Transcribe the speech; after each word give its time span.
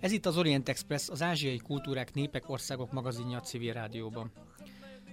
Ez 0.00 0.12
itt 0.12 0.26
az 0.26 0.36
Orient 0.36 0.68
Express, 0.68 1.08
az 1.08 1.22
ázsiai 1.22 1.58
kultúrák, 1.58 2.14
népek, 2.14 2.48
országok 2.48 2.92
magazinja 2.92 3.38
a 3.38 3.40
civil 3.40 3.72
rádióban. 3.72 4.32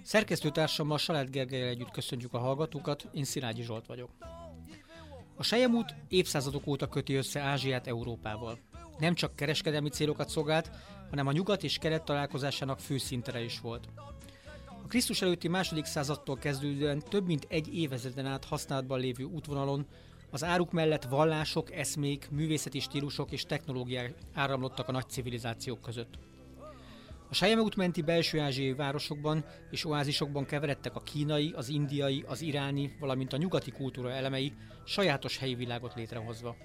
Szerkesztőtársammal 0.02 0.98
Salát 0.98 1.30
Gergelyel 1.30 1.68
együtt 1.68 1.90
köszöntjük 1.90 2.34
a 2.34 2.38
hallgatókat, 2.38 3.08
én 3.12 3.24
Szilágyi 3.24 3.62
Zsolt 3.62 3.86
vagyok. 3.86 4.10
A 5.36 5.42
Sejemút 5.42 5.94
évszázadok 6.08 6.66
óta 6.66 6.88
köti 6.88 7.14
össze 7.14 7.40
Ázsiát 7.40 7.86
Európával. 7.86 8.58
Nem 8.98 9.14
csak 9.14 9.36
kereskedelmi 9.36 9.88
célokat 9.88 10.28
szolgált, 10.28 10.70
hanem 11.10 11.26
a 11.26 11.32
nyugat 11.32 11.62
és 11.62 11.78
kelet 11.78 12.04
találkozásának 12.04 12.80
főszintere 12.80 13.42
is 13.42 13.60
volt. 13.60 13.88
A 14.84 14.86
Krisztus 14.88 15.22
előtti 15.22 15.48
második 15.48 15.84
századtól 15.84 16.36
kezdődően 16.36 17.02
több 17.08 17.26
mint 17.26 17.46
egy 17.48 17.74
évezreden 17.74 18.26
át 18.26 18.44
használatban 18.44 19.00
lévő 19.00 19.24
útvonalon 19.24 19.86
az 20.30 20.44
áruk 20.44 20.72
mellett 20.72 21.04
vallások, 21.04 21.72
eszmék, 21.72 22.30
művészeti 22.30 22.80
stílusok 22.80 23.32
és 23.32 23.42
technológiák 23.42 24.14
áramlottak 24.34 24.88
a 24.88 24.92
nagy 24.92 25.08
civilizációk 25.08 25.80
között. 25.80 26.18
A 27.30 27.34
Sejeme 27.34 27.62
útmenti 27.62 28.02
belső 28.02 28.40
ázsiai 28.40 28.72
városokban 28.72 29.44
és 29.70 29.84
oázisokban 29.84 30.44
keveredtek 30.44 30.94
a 30.94 31.00
kínai, 31.00 31.52
az 31.56 31.68
indiai, 31.68 32.24
az 32.28 32.40
iráni, 32.40 32.96
valamint 33.00 33.32
a 33.32 33.36
nyugati 33.36 33.70
kultúra 33.70 34.12
elemei, 34.12 34.52
sajátos 34.84 35.38
helyi 35.38 35.54
világot 35.54 35.94
létrehozva. 35.94 36.56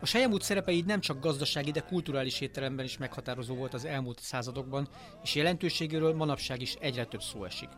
A 0.00 0.06
Sejemút 0.06 0.42
szerepe 0.42 0.72
így 0.72 0.84
nem 0.84 1.00
csak 1.00 1.20
gazdasági, 1.20 1.70
de 1.70 1.80
kulturális 1.80 2.40
értelemben 2.40 2.84
is 2.84 2.98
meghatározó 2.98 3.54
volt 3.54 3.74
az 3.74 3.84
elmúlt 3.84 4.20
századokban, 4.20 4.88
és 5.22 5.34
jelentőségéről 5.34 6.14
manapság 6.14 6.60
is 6.60 6.74
egyre 6.74 7.04
több 7.04 7.22
szó 7.22 7.44
esik. 7.44 7.68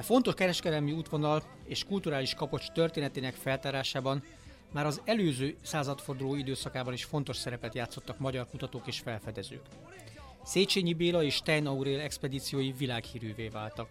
E 0.00 0.02
fontos 0.02 0.34
kereskedelmi 0.34 0.92
útvonal 0.92 1.42
és 1.64 1.84
kulturális 1.84 2.34
kapocs 2.34 2.66
történetének 2.66 3.34
feltárásában 3.34 4.22
már 4.72 4.86
az 4.86 5.00
előző 5.04 5.56
századforduló 5.62 6.34
időszakában 6.34 6.92
is 6.92 7.04
fontos 7.04 7.36
szerepet 7.36 7.74
játszottak 7.74 8.18
magyar 8.18 8.46
kutatók 8.50 8.86
és 8.86 8.98
felfedezők. 8.98 9.62
Széchenyi 10.44 10.94
Béla 10.94 11.22
és 11.22 11.34
Stein 11.34 11.66
Aurél 11.66 12.00
expedíciói 12.00 12.72
világhírűvé 12.72 13.48
váltak. 13.48 13.88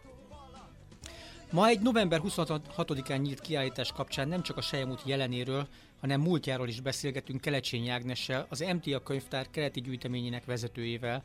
Ma 1.51 1.67
egy 1.67 1.79
november 1.79 2.21
26-án 2.23 3.21
nyílt 3.21 3.39
kiállítás 3.39 3.91
kapcsán 3.91 4.27
nem 4.27 4.41
csak 4.41 4.57
a 4.57 4.61
Sejemút 4.61 5.01
jelenéről, 5.05 5.67
hanem 5.99 6.21
múltjáról 6.21 6.67
is 6.67 6.81
beszélgetünk 6.81 7.41
Kelecsényi 7.41 7.89
Ágnessel, 7.89 8.45
az 8.49 8.65
MTA 8.73 9.03
könyvtár 9.03 9.47
keleti 9.51 9.81
gyűjteményének 9.81 10.45
vezetőjével, 10.45 11.23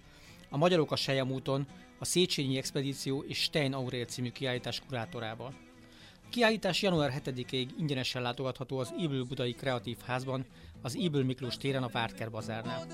a 0.54 0.56
Magyarok 0.56 0.92
a 0.92 0.96
Sejemúton, 0.96 1.66
a 1.98 2.04
Széchenyi 2.04 2.56
Expedíció 2.56 3.24
és 3.28 3.42
Stein 3.42 3.72
Aurél 3.72 4.04
című 4.04 4.30
kiállítás 4.30 4.80
kurátorával. 4.80 5.54
A 6.24 6.28
kiállítás 6.30 6.82
január 6.82 7.22
7-ig 7.24 7.68
ingyenesen 7.78 8.22
látogatható 8.22 8.78
az 8.78 8.94
Ibl 8.98 9.22
Budai 9.22 9.52
Kreatív 9.52 9.96
Házban, 10.04 10.46
az 10.82 10.94
Ibl 10.94 11.20
Miklós 11.20 11.56
téren 11.56 11.82
a 11.82 11.88
Vártker 11.88 12.30
bazárnál. 12.30 12.86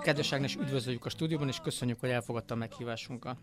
Kedves 0.00 0.32
Ágnes, 0.32 0.56
üdvözöljük 0.56 1.04
a 1.04 1.08
stúdióban, 1.08 1.48
és 1.48 1.58
köszönjük, 1.58 2.00
hogy 2.00 2.10
elfogadta 2.10 2.54
a 2.54 2.56
meghívásunkat. 2.56 3.38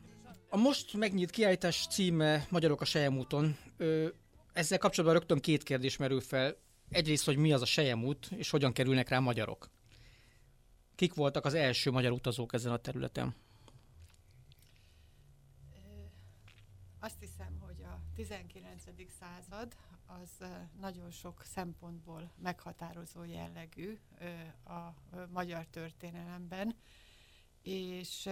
A 0.49 0.57
most 0.57 0.97
megnyílt 0.97 1.29
kiállítás 1.29 1.87
címe 1.89 2.45
Magyarok 2.49 2.81
a 2.81 2.85
Sejemúton. 2.85 3.57
Ezzel 4.53 4.77
kapcsolatban 4.77 5.19
rögtön 5.19 5.39
két 5.39 5.63
kérdés 5.63 5.97
merül 5.97 6.21
fel. 6.21 6.55
Egyrészt, 6.89 7.25
hogy 7.25 7.37
mi 7.37 7.53
az 7.53 7.61
a 7.61 7.65
Sejemút, 7.65 8.31
és 8.31 8.49
hogyan 8.49 8.73
kerülnek 8.73 9.09
rá 9.09 9.19
magyarok? 9.19 9.69
Kik 10.95 11.13
voltak 11.13 11.45
az 11.45 11.53
első 11.53 11.91
magyar 11.91 12.11
utazók 12.11 12.53
ezen 12.53 12.71
a 12.71 12.77
területen? 12.77 13.35
Azt 16.99 17.19
hiszem, 17.19 17.59
hogy 17.59 17.83
a 17.83 17.99
19. 18.15 18.83
század 19.19 19.75
az 20.05 20.47
nagyon 20.79 21.11
sok 21.11 21.43
szempontból 21.53 22.31
meghatározó 22.41 23.23
jellegű 23.23 23.97
a 24.65 24.93
magyar 25.29 25.65
történelemben, 25.65 26.75
és 27.61 28.29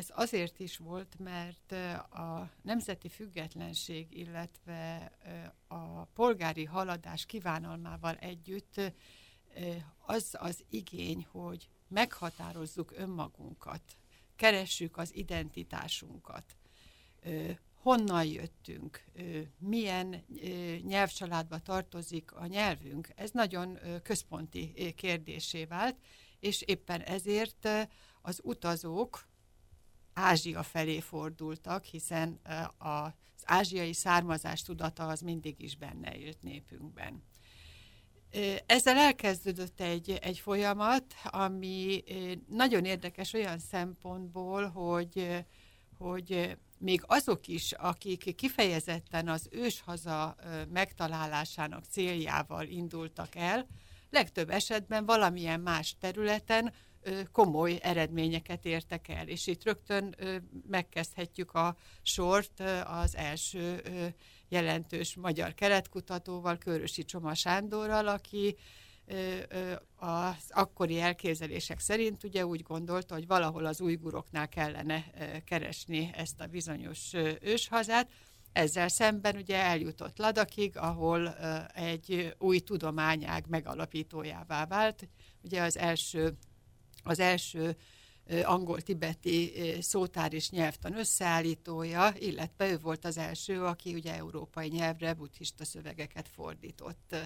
ez 0.00 0.10
azért 0.14 0.58
is 0.58 0.76
volt, 0.76 1.18
mert 1.18 1.72
a 2.12 2.50
nemzeti 2.62 3.08
függetlenség, 3.08 4.18
illetve 4.18 5.12
a 5.68 6.04
polgári 6.04 6.64
haladás 6.64 7.26
kívánalmával 7.26 8.14
együtt 8.16 8.80
az 10.06 10.36
az 10.38 10.64
igény, 10.70 11.26
hogy 11.30 11.68
meghatározzuk 11.88 12.92
önmagunkat, 12.96 13.82
keressük 14.36 14.96
az 14.96 15.14
identitásunkat, 15.14 16.56
honnan 17.74 18.24
jöttünk, 18.24 19.04
milyen 19.58 20.24
nyelvcsaládba 20.82 21.58
tartozik 21.58 22.32
a 22.32 22.46
nyelvünk, 22.46 23.08
ez 23.14 23.30
nagyon 23.30 23.78
központi 24.02 24.94
kérdésé 24.96 25.64
vált, 25.64 25.96
és 26.38 26.62
éppen 26.62 27.00
ezért 27.00 27.68
az 28.22 28.40
utazók 28.42 29.28
Ázsia 30.20 30.62
felé 30.62 31.00
fordultak, 31.00 31.84
hiszen 31.84 32.40
az 32.78 33.42
ázsiai 33.44 33.92
származás 33.92 34.62
tudata 34.62 35.06
az 35.06 35.20
mindig 35.20 35.62
is 35.62 35.76
benne 35.76 36.16
élt 36.16 36.42
népünkben. 36.42 37.22
Ezzel 38.66 38.96
elkezdődött 38.96 39.80
egy, 39.80 40.10
egy 40.10 40.38
folyamat, 40.38 41.04
ami 41.24 42.02
nagyon 42.48 42.84
érdekes 42.84 43.32
olyan 43.32 43.58
szempontból, 43.58 44.68
hogy, 44.68 45.44
hogy 45.98 46.56
még 46.78 47.02
azok 47.06 47.46
is, 47.46 47.72
akik 47.72 48.34
kifejezetten 48.34 49.28
az 49.28 49.48
őshaza 49.50 50.36
megtalálásának 50.72 51.84
céljával 51.84 52.66
indultak 52.66 53.34
el, 53.34 53.66
legtöbb 54.10 54.50
esetben 54.50 55.04
valamilyen 55.04 55.60
más 55.60 55.96
területen 56.00 56.72
komoly 57.32 57.78
eredményeket 57.82 58.64
értek 58.64 59.08
el. 59.08 59.28
És 59.28 59.46
itt 59.46 59.64
rögtön 59.64 60.16
megkezdhetjük 60.68 61.52
a 61.52 61.76
sort 62.02 62.62
az 62.84 63.16
első 63.16 63.82
jelentős 64.48 65.16
magyar 65.16 65.54
keletkutatóval, 65.54 66.58
Körösi 66.58 67.04
Csoma 67.04 67.34
Sándorral, 67.34 68.08
aki 68.08 68.56
az 69.96 70.44
akkori 70.48 71.00
elképzelések 71.00 71.78
szerint 71.78 72.24
ugye 72.24 72.46
úgy 72.46 72.62
gondolta, 72.62 73.14
hogy 73.14 73.26
valahol 73.26 73.66
az 73.66 73.80
újguroknál 73.80 74.48
kellene 74.48 75.04
keresni 75.44 76.10
ezt 76.14 76.40
a 76.40 76.46
bizonyos 76.46 77.12
őshazát. 77.40 78.10
Ezzel 78.52 78.88
szemben 78.88 79.36
ugye 79.36 79.56
eljutott 79.56 80.18
Ladakig, 80.18 80.76
ahol 80.76 81.34
egy 81.74 82.34
új 82.38 82.58
tudományág 82.58 83.44
megalapítójává 83.48 84.66
vált. 84.66 85.08
Ugye 85.42 85.62
az 85.62 85.78
első, 85.78 86.36
az 87.02 87.18
első 87.18 87.76
angol-tibeti 88.44 89.52
szótár 89.80 90.32
és 90.32 90.50
nyelvtan 90.50 90.96
összeállítója, 90.98 92.12
illetve 92.18 92.70
ő 92.70 92.78
volt 92.78 93.04
az 93.04 93.16
első, 93.18 93.64
aki 93.64 93.94
ugye 93.94 94.14
európai 94.14 94.68
nyelvre 94.68 95.14
buddhista 95.14 95.64
szövegeket 95.64 96.28
fordított. 96.28 97.16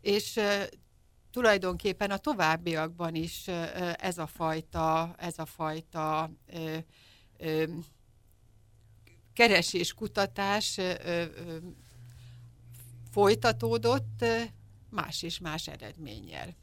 És 0.00 0.40
tulajdonképpen 1.30 2.10
a 2.10 2.16
továbbiakban 2.16 3.14
is 3.14 3.48
ez 3.96 4.18
a 4.18 4.26
fajta, 4.26 5.14
ez 5.18 5.38
a 5.38 5.46
fajta 5.46 6.30
keresés, 9.32 9.92
kutatás 9.92 10.80
folytatódott 13.10 14.24
más 14.90 15.22
és 15.22 15.38
más 15.38 15.68
eredménnyel. 15.68 16.56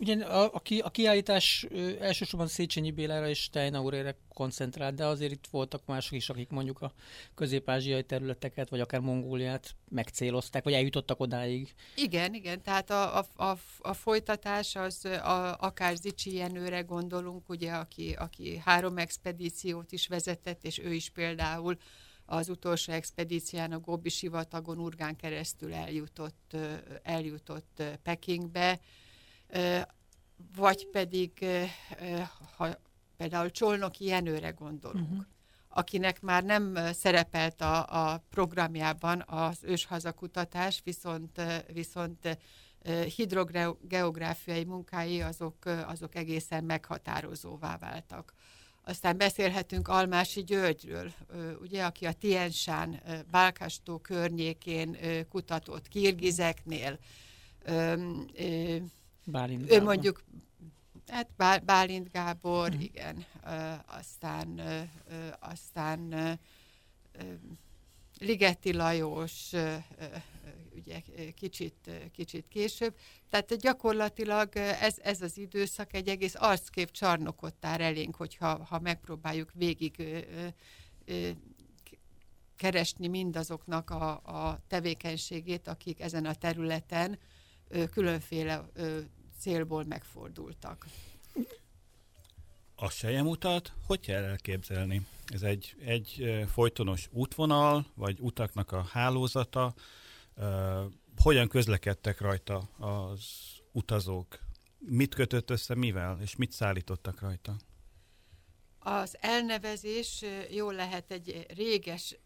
Ugye 0.00 0.24
a, 0.24 0.54
a, 0.54 0.60
ki, 0.60 0.78
a 0.78 0.90
kiállítás 0.90 1.66
ö, 1.68 1.90
elsősorban 2.00 2.48
Széchenyi 2.48 2.90
Bélára 2.90 3.28
és 3.28 3.38
Steinaurére 3.38 4.16
koncentrált, 4.34 4.94
de 4.94 5.06
azért 5.06 5.32
itt 5.32 5.46
voltak 5.50 5.82
mások 5.86 6.12
is, 6.12 6.28
akik 6.28 6.50
mondjuk 6.50 6.80
a 6.80 6.92
közép-ázsiai 7.34 8.02
területeket, 8.02 8.68
vagy 8.68 8.80
akár 8.80 9.00
Mongóliát 9.00 9.74
megcélozták, 9.88 10.64
vagy 10.64 10.72
eljutottak 10.72 11.20
odáig. 11.20 11.74
Igen, 11.94 12.34
igen, 12.34 12.62
tehát 12.62 12.90
a, 12.90 13.18
a, 13.18 13.26
a, 13.44 13.58
a 13.78 13.92
folytatás 13.92 14.76
az 14.76 15.04
a, 15.04 15.56
akár 15.60 15.96
Zicsi 15.96 16.34
Jenőre 16.34 16.80
gondolunk, 16.80 17.48
ugye, 17.48 17.72
aki, 17.72 18.12
aki 18.12 18.60
három 18.64 18.98
expedíciót 18.98 19.92
is 19.92 20.06
vezetett, 20.06 20.64
és 20.64 20.78
ő 20.78 20.92
is 20.92 21.10
például 21.10 21.76
az 22.26 22.48
utolsó 22.48 22.92
expedícián 22.92 23.72
a 23.72 23.78
Gobi 23.80 24.08
sivatagon 24.08 24.78
Urgán 24.78 25.16
keresztül 25.16 25.74
eljutott, 25.74 26.56
eljutott 27.02 27.82
Pekingbe, 28.02 28.80
vagy 30.56 30.86
pedig, 30.86 31.46
ha 32.56 32.68
például 33.16 33.50
Csolnoki 33.50 34.04
Jenőre 34.04 34.50
gondolunk, 34.50 35.10
uh-huh. 35.10 35.26
akinek 35.68 36.20
már 36.20 36.44
nem 36.44 36.78
szerepelt 36.92 37.60
a, 37.60 38.12
a 38.12 38.24
programjában 38.30 39.24
az 39.26 39.58
őshazakutatás, 39.62 40.80
viszont, 40.84 41.42
viszont 41.72 42.38
hidrogeográfiai 43.16 44.64
munkái 44.64 45.20
azok, 45.20 45.64
azok 45.86 46.14
egészen 46.14 46.64
meghatározóvá 46.64 47.76
váltak. 47.76 48.34
Aztán 48.84 49.16
beszélhetünk 49.16 49.88
Almási 49.88 50.44
Györgyről, 50.44 51.12
ugye, 51.60 51.84
aki 51.84 52.06
a 52.06 52.12
Tiensán, 52.12 53.00
Bálkástó 53.30 53.98
környékén 53.98 54.96
kutatott, 55.28 55.88
Kirgizeknél. 55.88 56.98
Bálint 59.30 59.72
ő 59.72 59.82
mondjuk, 59.82 60.24
hát 61.06 61.64
Bálint 61.64 62.10
Gábor, 62.10 62.70
hmm. 62.70 62.80
igen, 62.80 63.24
aztán, 63.86 64.60
aztán 65.40 66.38
Ligeti 68.18 68.72
Lajos, 68.72 69.52
ugye 70.74 71.02
kicsit, 71.34 71.90
kicsit 72.12 72.48
később. 72.48 72.94
Tehát 73.30 73.56
gyakorlatilag 73.56 74.56
ez, 74.56 74.96
ez 75.02 75.22
az 75.22 75.38
időszak 75.38 75.94
egy 75.94 76.08
egész 76.08 76.34
arckép 76.34 76.90
csarnokot 76.90 77.54
tár 77.54 77.80
elénk, 77.80 78.16
hogyha 78.16 78.64
ha 78.64 78.78
megpróbáljuk 78.78 79.50
végig 79.54 80.02
keresni 82.56 83.08
mindazoknak 83.08 83.90
a, 83.90 84.10
a 84.10 84.60
tevékenységét, 84.68 85.68
akik 85.68 86.00
ezen 86.00 86.24
a 86.24 86.34
területen 86.34 87.18
különféle 87.90 88.70
célból 89.38 89.84
megfordultak. 89.84 90.86
A 92.74 92.90
sejemutat 92.90 93.72
hogy 93.86 94.00
kell 94.00 94.22
elképzelni? 94.22 95.06
Ez 95.26 95.42
egy, 95.42 95.76
egy 95.84 96.44
folytonos 96.52 97.08
útvonal, 97.12 97.86
vagy 97.94 98.20
utaknak 98.20 98.72
a 98.72 98.82
hálózata? 98.82 99.74
Hogyan 101.16 101.48
közlekedtek 101.48 102.20
rajta 102.20 102.68
az 102.78 103.20
utazók? 103.72 104.38
Mit 104.78 105.14
kötött 105.14 105.50
össze 105.50 105.74
mivel, 105.74 106.18
és 106.20 106.36
mit 106.36 106.52
szállítottak 106.52 107.20
rajta? 107.20 107.56
Az 108.78 109.16
elnevezés 109.20 110.24
jól 110.50 110.74
lehet 110.74 111.10
egy 111.10 111.46
réges, 111.54 112.16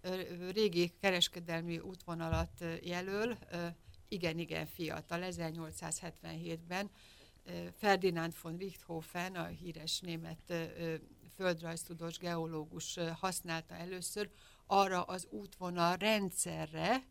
régi 0.52 0.92
kereskedelmi 1.00 1.78
útvonalat 1.78 2.64
jelöl, 2.82 3.38
igen-igen 4.12 4.66
fiatal, 4.66 5.20
1877-ben 5.22 6.90
Ferdinand 7.76 8.34
von 8.42 8.56
Richthofen, 8.56 9.34
a 9.34 9.46
híres 9.46 10.00
német 10.00 10.52
földrajztudós 11.34 12.18
geológus 12.18 12.98
használta 13.20 13.74
először 13.74 14.30
arra 14.66 15.02
az 15.02 15.26
útvonal 15.30 15.96
rendszerre, 15.96 17.06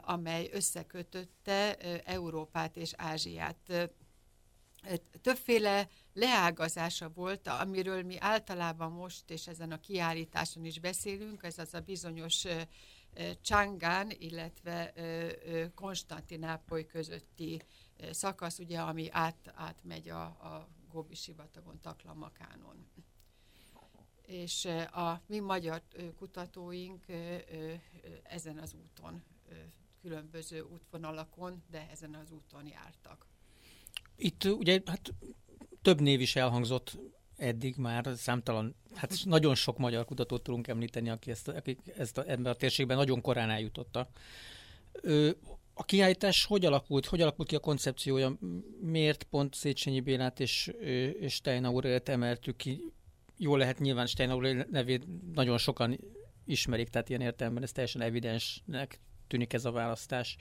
amely 0.00 0.48
összekötötte 0.52 1.76
Európát 2.04 2.76
és 2.76 2.92
Ázsiát. 2.96 3.90
Többféle 5.22 5.88
leágazása 6.12 7.08
volt, 7.08 7.48
amiről 7.48 8.02
mi 8.02 8.18
általában 8.18 8.92
most 8.92 9.30
és 9.30 9.46
ezen 9.46 9.72
a 9.72 9.80
kiállításon 9.80 10.64
is 10.64 10.80
beszélünk, 10.80 11.42
ez 11.42 11.58
az 11.58 11.74
a 11.74 11.80
bizonyos 11.80 12.44
Csangán, 13.40 14.10
illetve 14.10 14.92
Konstantinápoly 15.74 16.86
közötti 16.86 17.62
szakasz, 18.10 18.58
ugye, 18.58 18.80
ami 18.80 19.08
át, 19.10 19.52
átmegy 19.54 20.08
a, 20.08 20.22
a 20.22 20.68
Góbi 20.90 21.14
sivatagon, 21.14 21.80
Taklamakánon. 21.80 22.86
És 24.22 24.64
a 24.92 25.22
mi 25.26 25.38
magyar 25.38 25.82
kutatóink 26.16 27.04
ezen 28.22 28.58
az 28.58 28.74
úton, 28.74 29.22
különböző 30.00 30.60
útvonalakon, 30.60 31.62
de 31.70 31.88
ezen 31.90 32.14
az 32.14 32.30
úton 32.30 32.66
jártak. 32.66 33.26
Itt 34.16 34.44
ugye 34.44 34.80
hát 34.86 35.14
több 35.82 36.00
név 36.00 36.20
is 36.20 36.36
elhangzott 36.36 36.98
eddig 37.38 37.76
már 37.76 38.12
számtalan, 38.16 38.74
hát 38.94 39.14
nagyon 39.24 39.54
sok 39.54 39.78
magyar 39.78 40.04
kutatót 40.04 40.42
tudunk 40.42 40.68
említeni, 40.68 41.08
aki 41.10 41.30
ezt, 41.30 41.48
akik 41.48 41.78
ezt 41.96 42.18
a, 42.18 42.22
ebben 42.26 42.52
a 42.52 42.54
térségben 42.54 42.96
nagyon 42.96 43.20
korán 43.20 43.50
eljutottak. 43.50 44.08
A 45.74 45.84
kiállítás 45.84 46.44
hogy 46.44 46.64
alakult, 46.64 47.06
hogy 47.06 47.20
alakult 47.20 47.48
ki 47.48 47.54
a 47.54 47.58
koncepciója, 47.58 48.38
miért 48.80 49.22
pont 49.22 49.54
Széchenyi 49.54 50.00
Bélát 50.00 50.40
és, 50.40 50.66
és 51.20 51.32
Steinaurélt 51.32 52.08
emeltük 52.08 52.56
ki? 52.56 52.92
Jól 53.36 53.58
lehet 53.58 53.78
nyilván 53.78 54.06
Steinaurel 54.06 54.66
nevét 54.70 55.06
nagyon 55.34 55.58
sokan 55.58 55.98
ismerik, 56.44 56.88
tehát 56.88 57.08
ilyen 57.08 57.20
értelemben 57.20 57.62
ez 57.62 57.72
teljesen 57.72 58.00
evidensnek 58.00 59.00
tűnik 59.26 59.52
ez 59.52 59.64
a 59.64 59.70
választás. 59.70 60.36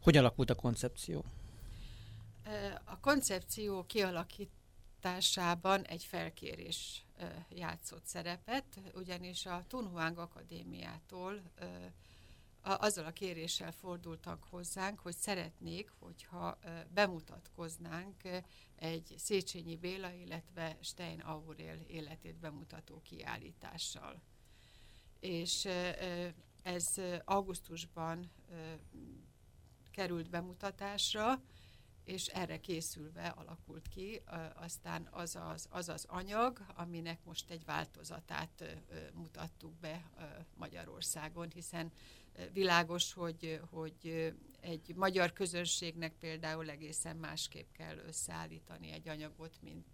Hogy 0.00 0.16
alakult 0.16 0.50
a 0.50 0.54
koncepció? 0.54 1.24
A 2.84 3.00
koncepció 3.00 3.84
kialakításában 5.00 5.84
egy 5.84 6.04
felkérés 6.04 7.04
játszott 7.48 8.06
szerepet, 8.06 8.80
ugyanis 8.94 9.46
a 9.46 9.64
Tunhuang 9.68 10.18
Akadémiától 10.18 11.42
azzal 12.62 13.04
a 13.04 13.10
kéréssel 13.10 13.72
fordultak 13.72 14.44
hozzánk, 14.50 15.00
hogy 15.00 15.14
szeretnék, 15.16 15.90
hogyha 15.98 16.58
bemutatkoznánk 16.94 18.16
egy 18.76 19.14
Széchenyi 19.18 19.76
Béla, 19.76 20.12
illetve 20.12 20.76
Stein 20.80 21.20
Aurél 21.20 21.80
életét 21.88 22.38
bemutató 22.38 23.00
kiállítással. 23.02 24.20
És 25.20 25.68
ez 26.62 26.94
augusztusban 27.24 28.30
került 29.90 30.30
bemutatásra, 30.30 31.42
és 32.10 32.26
erre 32.26 32.60
készülve 32.60 33.26
alakult 33.26 33.88
ki 33.88 34.22
aztán 34.54 35.08
az 35.10 35.36
az, 35.36 35.66
az 35.70 35.88
az 35.88 36.04
anyag, 36.08 36.64
aminek 36.74 37.24
most 37.24 37.50
egy 37.50 37.64
változatát 37.64 38.78
mutattuk 39.14 39.74
be 39.74 40.10
Magyarországon, 40.54 41.50
hiszen 41.50 41.92
világos, 42.52 43.12
hogy, 43.12 43.60
hogy 43.70 44.32
egy 44.60 44.94
magyar 44.94 45.32
közönségnek 45.32 46.12
például 46.12 46.70
egészen 46.70 47.16
másképp 47.16 47.72
kell 47.72 47.96
összeállítani 47.96 48.90
egy 48.90 49.08
anyagot, 49.08 49.62
mint 49.62 49.86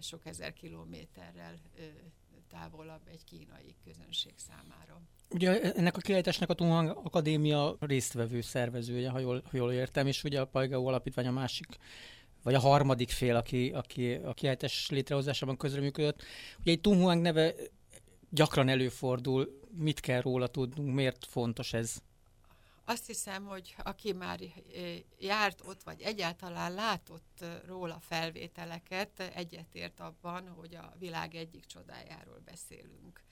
sok 0.00 0.26
ezer 0.26 0.52
kilométerrel 0.52 1.60
távolabb 2.48 3.08
egy 3.08 3.24
kínai 3.24 3.76
közönség 3.84 4.34
számára. 4.36 5.00
Ugye 5.30 5.72
ennek 5.72 5.96
a 5.96 6.00
kiállításnak 6.00 6.50
a 6.50 6.54
Tunhang 6.54 7.00
Akadémia 7.04 7.76
résztvevő 7.80 8.40
szervezője, 8.40 9.10
ha 9.10 9.18
jól, 9.18 9.42
ha 9.50 9.56
jól 9.56 9.72
értem, 9.72 10.06
és 10.06 10.24
ugye 10.24 10.40
a 10.40 10.44
Pajgau 10.46 10.86
Alapítvány 10.86 11.26
a 11.26 11.30
másik 11.30 11.66
vagy 12.42 12.54
a 12.54 12.60
harmadik 12.60 13.10
fél, 13.10 13.36
aki, 13.36 13.70
aki 13.74 14.12
a 14.12 14.34
kiállítás 14.34 14.90
létrehozásában 14.90 15.56
közreműködött. 15.56 16.22
Ugye 16.60 16.70
egy 16.70 16.80
Tunhuang 16.80 17.22
neve 17.22 17.54
gyakran 18.30 18.68
előfordul, 18.68 19.60
mit 19.76 20.00
kell 20.00 20.20
róla 20.20 20.46
tudnunk, 20.46 20.94
miért 20.94 21.26
fontos 21.26 21.72
ez? 21.72 21.96
Azt 22.84 23.06
hiszem, 23.06 23.44
hogy 23.44 23.74
aki 23.82 24.12
már 24.12 24.38
járt 25.18 25.60
ott, 25.66 25.82
vagy 25.82 26.00
egyáltalán 26.00 26.74
látott 26.74 27.44
róla 27.66 27.98
felvételeket, 28.00 29.30
egyetért 29.34 30.00
abban, 30.00 30.48
hogy 30.48 30.74
a 30.74 30.94
világ 30.98 31.34
egyik 31.34 31.64
csodájáról 31.64 32.40
beszélünk. 32.44 33.22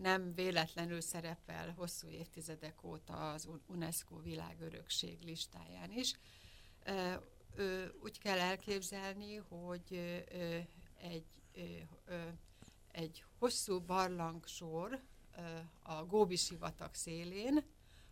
Nem 0.00 0.34
véletlenül 0.34 1.00
szerepel 1.00 1.72
hosszú 1.72 2.08
évtizedek 2.08 2.84
óta 2.84 3.32
az 3.32 3.48
UNESCO 3.66 4.20
világörökség 4.20 5.22
listáján 5.22 5.92
is. 5.92 6.14
Úgy 8.02 8.18
kell 8.18 8.38
elképzelni, 8.38 9.36
hogy 9.36 10.24
egy, 11.00 11.42
egy 12.90 13.24
hosszú 13.38 13.80
barlangsor 13.80 15.02
a 15.82 16.04
Góbi 16.04 16.36
sivatag 16.36 16.94
szélén, 16.94 17.64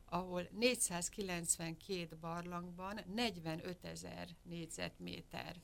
ahol 0.05 0.49
492 0.59 2.17
barlangban 2.21 3.01
45 3.15 3.85
ezer 3.85 4.29
négyzetméter 4.43 5.61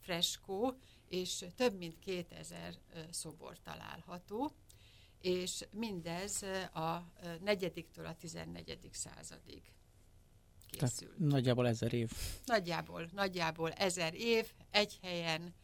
freskó, 0.00 0.78
és 1.08 1.44
több 1.56 1.76
mint 1.76 1.98
2000 1.98 2.74
szobor 3.10 3.58
található, 3.58 4.52
és 5.20 5.66
mindez 5.70 6.42
a 6.74 7.12
negyediktől 7.40 8.06
a 8.06 8.14
14. 8.14 8.88
századig 8.92 9.62
készült. 10.70 11.10
Tehát 11.10 11.18
nagyjából 11.18 11.66
ezer 11.66 11.92
év. 11.92 12.10
Nagyjából, 12.44 13.08
nagyjából 13.12 13.72
ezer 13.72 14.14
év, 14.14 14.52
egy 14.70 14.98
helyen 15.02 15.54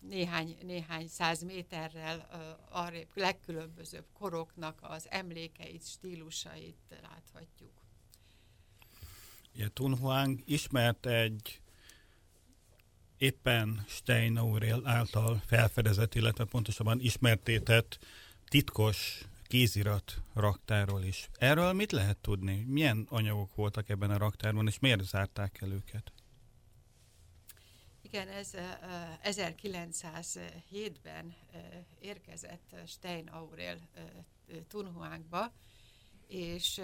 néhány, 0.00 0.56
néhány 0.62 1.08
száz 1.08 1.42
méterrel 1.42 2.28
arrébb 2.70 3.10
legkülönbözőbb 3.14 4.06
koroknak 4.12 4.78
az 4.82 5.06
emlékeit, 5.10 5.86
stílusait 5.86 7.00
láthatjuk. 7.02 7.72
Ja, 9.52 9.68
Tunhuang 9.68 10.40
ismert 10.44 11.06
egy 11.06 11.60
éppen 13.18 13.84
Steinaurel 13.88 14.86
által 14.86 15.42
felfedezett, 15.46 16.14
illetve 16.14 16.44
pontosabban 16.44 17.00
ismertétett 17.00 17.98
titkos 18.48 19.22
kézirat 19.42 20.22
raktáról 20.34 21.02
is. 21.02 21.28
Erről 21.38 21.72
mit 21.72 21.92
lehet 21.92 22.16
tudni? 22.16 22.64
Milyen 22.66 23.06
anyagok 23.10 23.54
voltak 23.54 23.88
ebben 23.88 24.10
a 24.10 24.18
raktárban, 24.18 24.66
és 24.66 24.78
miért 24.78 25.04
zárták 25.04 25.62
el 25.62 25.72
őket? 25.72 26.12
Igen, 28.02 28.28
ez 28.28 28.50
1907-ben 29.22 31.34
érkezett 32.00 32.74
Stein 32.86 33.28
Aurel 33.28 33.78
Tunhuánkba, 34.68 35.52
és, 36.26 36.80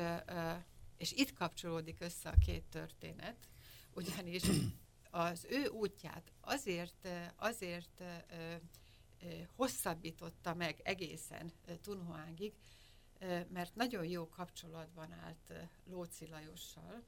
és 0.96 1.12
itt 1.12 1.32
kapcsolódik 1.32 1.96
össze 2.00 2.28
a 2.28 2.34
két 2.46 2.64
történet, 2.70 3.36
ugyanis 3.94 4.42
az 5.14 5.46
ő 5.48 5.66
útját 5.66 6.32
azért, 6.40 7.08
azért 7.36 8.02
hosszabbította 9.56 10.54
meg 10.54 10.80
egészen 10.82 11.52
Tunhuángig, 11.80 12.54
mert 13.48 13.74
nagyon 13.74 14.04
jó 14.04 14.28
kapcsolatban 14.28 15.12
állt 15.12 15.68
Lóci 15.84 16.26
Lajossal, 16.26 17.02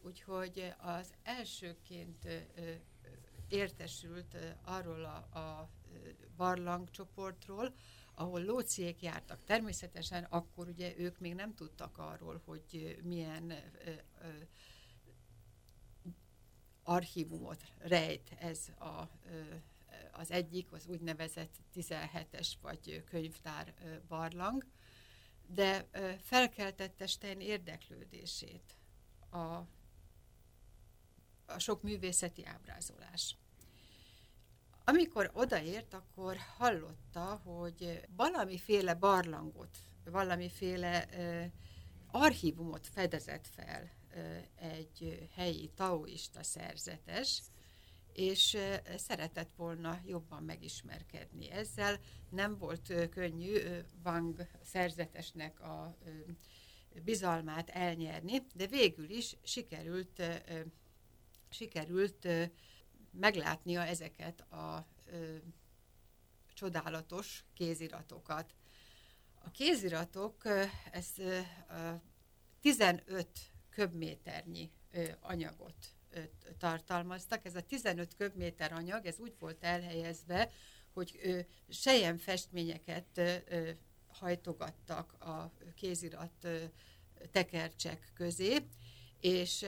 úgyhogy 0.00 0.74
az 0.78 1.14
elsőként 1.22 2.28
értesült 3.48 4.36
arról 4.64 5.04
a, 5.04 5.38
a 5.38 5.70
barlangcsoportról, 6.36 7.74
ahol 8.14 8.42
lóciék 8.44 9.02
jártak. 9.02 9.44
Természetesen 9.44 10.24
akkor 10.24 10.68
ugye 10.68 10.94
ők 10.98 11.18
még 11.18 11.34
nem 11.34 11.54
tudtak 11.54 11.98
arról, 11.98 12.42
hogy 12.44 12.98
milyen 13.02 13.52
archívumot 16.84 17.64
rejt 17.78 18.30
ez 18.38 18.68
a, 18.78 19.08
az 20.12 20.30
egyik, 20.30 20.72
az 20.72 20.86
úgynevezett 20.86 21.54
17-es 21.74 22.52
vagy 22.60 23.04
könyvtár 23.04 23.74
barlang, 24.08 24.66
de 25.46 25.88
felkeltette 26.22 27.06
Stein 27.06 27.40
érdeklődését 27.40 28.76
a, 29.30 29.38
a 31.46 31.58
sok 31.58 31.82
művészeti 31.82 32.44
ábrázolás. 32.44 33.36
Amikor 34.84 35.30
odaért, 35.34 35.94
akkor 35.94 36.36
hallotta, 36.56 37.40
hogy 37.44 38.00
valamiféle 38.16 38.94
barlangot, 38.94 39.78
valamiféle 40.04 41.08
archívumot 42.10 42.86
fedezett 42.86 43.46
fel 43.46 43.90
egy 44.54 45.28
helyi 45.34 45.70
taoista 45.74 46.42
szerzetes, 46.42 47.42
és 48.12 48.56
szeretett 48.96 49.52
volna 49.56 50.00
jobban 50.06 50.42
megismerkedni 50.42 51.50
ezzel. 51.50 52.00
Nem 52.30 52.58
volt 52.58 53.08
könnyű 53.10 53.58
Wang 54.04 54.46
szerzetesnek 54.62 55.60
a 55.60 55.96
bizalmát 57.04 57.70
elnyerni, 57.70 58.46
de 58.54 58.66
végül 58.66 59.10
is 59.10 59.36
sikerült, 59.42 60.22
sikerült 61.48 62.28
meglátnia 63.10 63.84
ezeket 63.86 64.40
a 64.40 64.86
csodálatos 66.54 67.44
kéziratokat. 67.54 68.54
A 69.44 69.50
kéziratok, 69.50 70.44
ez 70.90 71.08
ö, 71.16 71.40
15 72.60 73.53
köbméternyi 73.74 74.70
anyagot 75.20 75.74
tartalmaztak. 76.58 77.44
Ez 77.44 77.54
a 77.54 77.62
15 77.62 78.14
köbméter 78.14 78.72
anyag, 78.72 79.06
ez 79.06 79.18
úgy 79.18 79.34
volt 79.38 79.64
elhelyezve, 79.64 80.50
hogy 80.92 81.18
sejem 81.68 82.18
festményeket 82.18 83.20
hajtogattak 84.06 85.12
a 85.12 85.52
kézirat 85.74 86.48
tekercsek 87.30 88.10
közé, 88.14 88.56
és 89.20 89.66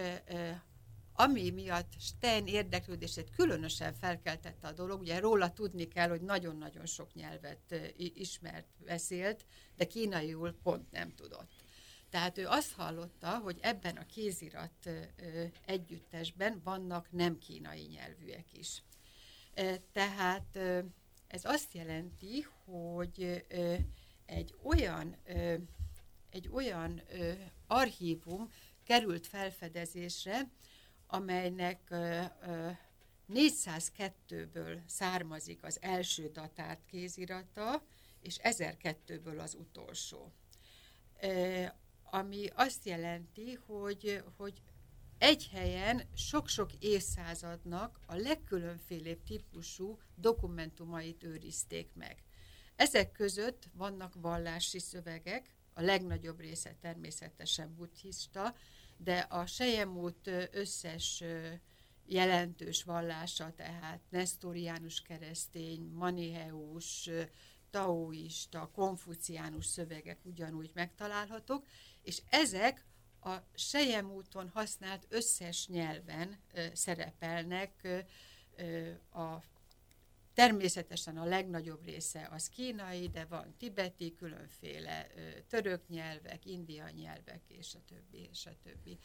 ami 1.18 1.50
miatt 1.50 1.92
Stein 2.00 2.46
érdeklődését 2.46 3.30
különösen 3.30 3.94
felkeltette 3.94 4.68
a 4.68 4.72
dolog, 4.72 5.00
ugye 5.00 5.18
róla 5.18 5.52
tudni 5.52 5.88
kell, 5.88 6.08
hogy 6.08 6.20
nagyon-nagyon 6.20 6.86
sok 6.86 7.14
nyelvet 7.14 7.74
ismert, 7.96 8.66
beszélt, 8.84 9.46
de 9.76 9.86
kínaiul 9.86 10.58
pont 10.62 10.90
nem 10.90 11.14
tudott. 11.14 11.55
Tehát 12.10 12.38
ő 12.38 12.46
azt 12.46 12.72
hallotta, 12.72 13.38
hogy 13.38 13.58
ebben 13.60 13.96
a 13.96 14.06
kézirat 14.06 14.90
együttesben 15.64 16.60
vannak 16.64 17.12
nem 17.12 17.38
kínai 17.38 17.82
nyelvűek 17.82 18.52
is. 18.52 18.82
Tehát 19.92 20.56
ez 21.26 21.44
azt 21.44 21.74
jelenti, 21.74 22.46
hogy 22.64 23.44
egy 24.26 24.54
olyan, 24.62 25.16
egy 26.30 26.48
olyan 26.52 27.02
archívum 27.66 28.50
került 28.84 29.26
felfedezésre, 29.26 30.50
amelynek 31.06 31.80
402-ből 33.28 34.78
származik 34.86 35.62
az 35.62 35.78
első 35.80 36.28
datárt 36.28 36.84
kézirata, 36.86 37.82
és 38.20 38.38
1002-ből 38.42 39.38
az 39.38 39.54
utolsó. 39.54 40.32
Ami 42.16 42.46
azt 42.54 42.84
jelenti, 42.84 43.58
hogy, 43.66 44.22
hogy 44.36 44.62
egy 45.18 45.48
helyen 45.52 46.02
sok-sok 46.14 46.70
évszázadnak 46.78 48.00
a 48.06 48.14
legkülönfélébb 48.14 49.22
típusú 49.22 49.98
dokumentumait 50.14 51.22
őrizték 51.22 51.90
meg. 51.94 52.22
Ezek 52.76 53.12
között 53.12 53.68
vannak 53.72 54.14
vallási 54.20 54.78
szövegek, 54.78 55.54
a 55.74 55.82
legnagyobb 55.82 56.40
része 56.40 56.76
természetesen 56.80 57.74
buddhista, 57.74 58.54
de 58.96 59.18
a 59.18 59.46
Sejemút 59.46 60.30
összes 60.50 61.24
jelentős 62.06 62.82
vallása, 62.82 63.52
tehát 63.54 64.00
Nestoriánus 64.08 65.02
keresztény, 65.02 65.90
Maniheus, 65.92 67.10
taoista, 67.70 68.70
konfuciánus 68.72 69.66
szövegek 69.66 70.18
ugyanúgy 70.24 70.70
megtalálhatók, 70.74 71.66
és 72.06 72.22
ezek 72.30 72.84
a 73.20 73.36
Sejemúton 73.54 74.48
használt 74.48 75.06
összes 75.08 75.66
nyelven 75.66 76.38
szerepelnek 76.72 77.88
a 79.12 79.42
Természetesen 80.34 81.16
a 81.16 81.24
legnagyobb 81.24 81.84
része 81.84 82.28
az 82.30 82.48
kínai, 82.48 83.08
de 83.08 83.24
van 83.24 83.54
tibeti, 83.58 84.14
különféle 84.14 85.06
török 85.48 85.88
nyelvek, 85.88 86.46
india 86.46 86.88
nyelvek, 86.88 87.40
és 87.48 87.74
a 87.74 87.78
többi, 87.88 88.28
és 88.30 88.46
a 88.46 88.56
többi. 88.62 88.98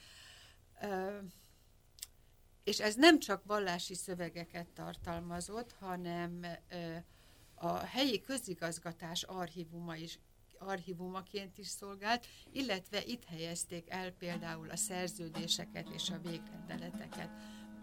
És 2.64 2.80
ez 2.80 2.96
nem 2.96 3.20
csak 3.20 3.46
vallási 3.46 3.94
szövegeket 3.96 4.68
tartalmazott, 4.68 5.72
hanem 5.72 6.46
a 7.54 7.78
helyi 7.78 8.22
közigazgatás 8.22 9.24
archívuma 9.24 9.96
is 9.96 10.20
archívumaként 10.62 11.58
is 11.58 11.68
szolgált, 11.68 12.26
illetve 12.52 13.04
itt 13.06 13.24
helyezték 13.26 13.90
el 13.90 14.12
például 14.12 14.70
a 14.70 14.76
szerződéseket 14.76 15.90
és 15.90 16.10
a 16.10 16.20
végrendeleteket 16.24 17.30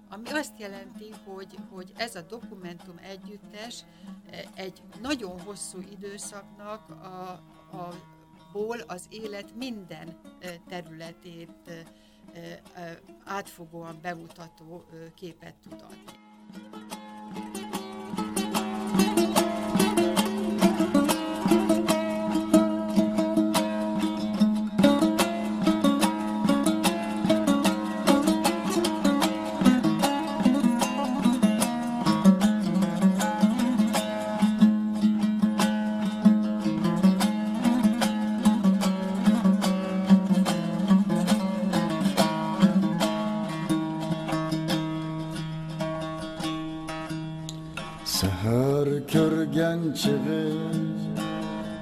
ami 0.08 0.30
azt 0.30 0.58
jelenti, 0.58 1.10
hogy, 1.24 1.58
hogy 1.70 1.92
ez 1.96 2.14
a 2.14 2.22
dokumentum 2.22 2.96
együttes 3.02 3.84
eh, 4.30 4.42
egy 4.54 4.82
nagyon 5.00 5.40
hosszú 5.40 5.80
időszaknak 5.90 6.90
a, 6.90 7.30
a 7.76 7.94
ból 8.52 8.78
az 8.86 9.06
élet 9.10 9.54
minden 9.54 10.20
eh, 10.38 10.54
területét 10.68 11.68
eh, 11.68 12.96
átfogóan 13.24 13.98
bemutató 14.02 14.84
képet 15.14 15.54
tud 15.54 15.72
adni. 15.72 17.07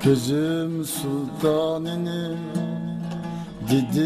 Gözüm 0.06 0.84
sultanını 0.84 2.36
Dedim 3.70 4.05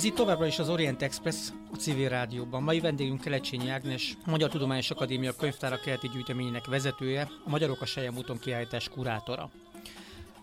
Ez 0.00 0.06
itt 0.06 0.14
továbbra 0.14 0.46
is 0.46 0.58
az 0.58 0.68
Orient 0.68 1.02
Express, 1.02 1.48
a 1.72 1.76
civil 1.76 2.08
rádióban. 2.08 2.62
Mai 2.62 2.80
vendégünk 2.80 3.20
Kelecsényi 3.20 3.68
Ágnes, 3.68 4.16
Magyar 4.26 4.50
Tudományos 4.50 4.90
Akadémia 4.90 5.32
könyvtára 5.32 5.80
keleti 5.80 6.08
gyűjteményének 6.08 6.66
vezetője, 6.66 7.28
a 7.44 7.48
Magyarok 7.48 7.80
a 7.80 7.84
Sejem 7.86 8.16
úton 8.16 8.38
kiállítás 8.38 8.88
kurátora. 8.88 9.50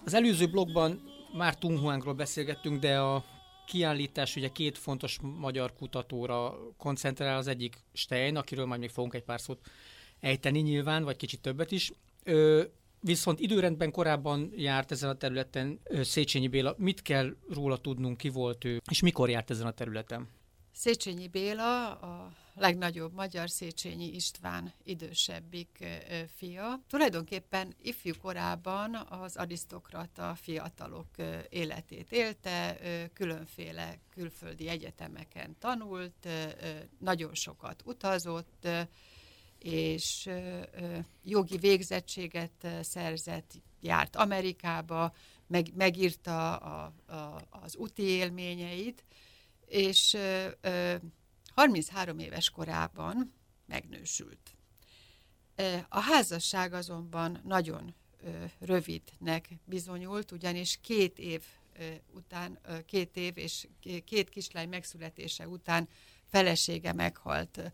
Az 0.06 0.14
előző 0.14 0.48
blogban 0.48 1.02
már 1.34 1.56
Tung 1.56 1.80
Huangról 1.80 2.14
beszélgettünk, 2.14 2.80
de 2.80 3.00
a 3.00 3.26
kiállítás 3.68 4.36
ugye 4.36 4.50
két 4.50 4.78
fontos 4.78 5.18
magyar 5.22 5.74
kutatóra 5.74 6.58
koncentrál, 6.78 7.38
az 7.38 7.48
egyik 7.48 7.78
Stein, 7.94 8.36
akiről 8.36 8.66
majd 8.66 8.80
még 8.80 8.90
fogunk 8.90 9.14
egy 9.14 9.24
pár 9.24 9.42
szót 9.42 9.60
ejteni 10.20 10.60
nyilván, 10.60 11.04
vagy 11.04 11.16
kicsit 11.16 11.42
többet 11.42 11.72
is. 11.72 11.92
Ö, 12.24 12.64
viszont 13.08 13.40
időrendben 13.40 13.92
korábban 13.92 14.52
járt 14.56 14.92
ezen 14.92 15.10
a 15.10 15.18
területen 15.18 15.80
Széchenyi 16.02 16.48
Béla. 16.48 16.76
Mit 16.78 17.02
kell 17.02 17.36
róla 17.50 17.78
tudnunk, 17.78 18.18
ki 18.18 18.30
volt 18.30 18.66
ő, 18.66 18.82
és 18.90 19.02
mikor 19.02 19.30
járt 19.30 19.50
ezen 19.50 19.68
a 19.68 19.72
területen? 19.72 20.28
Széchenyi 20.72 21.28
Béla, 21.28 21.92
a 21.92 22.32
legnagyobb 22.56 23.14
magyar 23.14 23.50
Széchenyi 23.50 24.06
István 24.06 24.74
idősebbik 24.84 25.86
fia. 26.36 26.82
Tulajdonképpen 26.90 27.76
ifjú 27.82 28.14
korában 28.22 28.96
az 29.10 29.36
arisztokrata 29.36 30.36
fiatalok 30.42 31.08
életét 31.50 32.12
élte, 32.12 32.78
különféle 33.14 34.00
külföldi 34.14 34.68
egyetemeken 34.68 35.56
tanult, 35.60 36.28
nagyon 37.00 37.34
sokat 37.34 37.82
utazott, 37.86 38.68
és 39.60 40.30
jogi 41.24 41.58
végzettséget 41.58 42.68
szerzett, 42.82 43.54
járt 43.80 44.16
Amerikába, 44.16 45.14
meg, 45.48 45.68
megírta 45.76 46.56
a, 46.56 46.94
a, 47.08 47.42
az 47.50 47.76
úti 47.76 48.04
élményeit, 48.04 49.04
és 49.66 50.14
ö, 50.14 50.48
ö, 50.62 50.96
33 51.54 52.20
éves 52.20 52.50
korában 52.50 53.34
megnősült. 53.66 54.56
A 55.90 56.00
házasság 56.00 56.74
azonban 56.74 57.42
nagyon 57.44 57.96
rövidnek 58.60 59.50
bizonyult, 59.66 60.32
ugyanis 60.32 60.80
két 60.82 61.20
év 61.20 61.44
után, 62.14 62.60
két 62.86 63.18
év 63.18 63.38
és 63.38 63.68
két 64.06 64.30
kislány 64.30 64.70
megszületése 64.70 65.48
után 65.48 65.90
felesége 66.26 66.94
meghalt. 66.94 67.72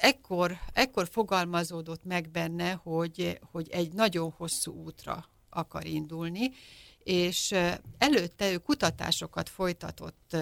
Ekkor, 0.00 0.58
ekkor 0.72 1.08
fogalmazódott 1.08 2.04
meg 2.04 2.30
benne, 2.30 2.72
hogy, 2.72 3.38
hogy 3.50 3.68
egy 3.68 3.92
nagyon 3.92 4.30
hosszú 4.36 4.72
útra 4.72 5.28
akar 5.50 5.86
indulni, 5.86 6.50
és 6.98 7.54
előtte 7.98 8.52
ő 8.52 8.58
kutatásokat 8.58 9.48
folytatott 9.48 10.36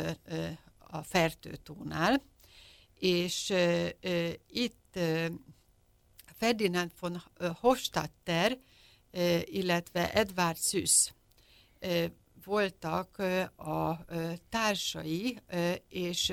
a 0.78 1.02
Fertőtónál, 1.02 2.22
és 2.94 3.54
itt 4.48 4.98
Ferdinand 6.36 6.90
von 7.00 7.22
Hofstadter, 7.60 8.58
illetve 9.44 10.12
Edward 10.12 10.58
Süss 10.58 11.10
voltak 12.44 13.18
a 13.56 14.04
társai, 14.48 15.38
és 15.88 16.32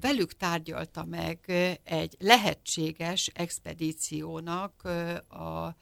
velük 0.00 0.36
tárgyalta 0.36 1.04
meg 1.04 1.44
egy 1.84 2.16
lehetséges 2.18 3.30
expedíciónak 3.34 4.82
a, 5.28 5.76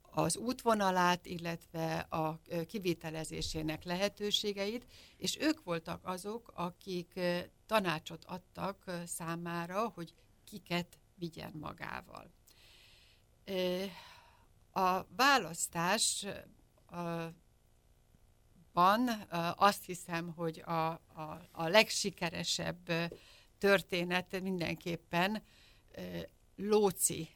az 0.00 0.36
útvonalát, 0.36 1.26
illetve 1.26 1.98
a 1.98 2.40
kivitelezésének 2.66 3.84
lehetőségeit, 3.84 4.86
és 5.16 5.36
ők 5.40 5.62
voltak 5.62 6.00
azok, 6.06 6.52
akik 6.54 7.20
tanácsot 7.66 8.24
adtak 8.24 8.90
számára, 9.06 9.88
hogy 9.88 10.14
kiket 10.44 10.98
vigyen 11.14 11.52
magával. 11.54 12.30
A 14.72 15.04
választás 15.16 16.26
ö, 16.92 17.26
van, 18.72 19.08
ö, 19.08 19.48
azt 19.56 19.84
hiszem, 19.84 20.32
hogy 20.32 20.62
a, 20.66 20.88
a, 20.90 21.48
a 21.52 21.68
legsikeresebb 21.68 22.90
történet 23.60 24.40
mindenképpen 24.42 25.42
Lóci 26.56 27.28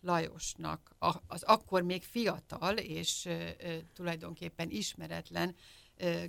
Lajosnak, 0.00 0.94
az 1.26 1.42
akkor 1.42 1.82
még 1.82 2.02
fiatal 2.02 2.76
és 2.76 3.28
tulajdonképpen 3.94 4.70
ismeretlen 4.70 5.54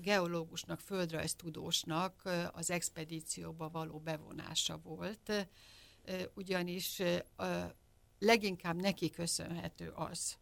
geológusnak, 0.02 0.80
földrajztudósnak 0.80 2.30
az 2.52 2.72
expedícióba 2.72 3.70
való 3.70 4.00
bevonása 4.00 4.80
volt, 4.84 5.48
ugyanis 6.34 7.02
leginkább 8.20 8.82
neki 8.82 9.10
köszönhető 9.10 9.90
az, 9.96 10.38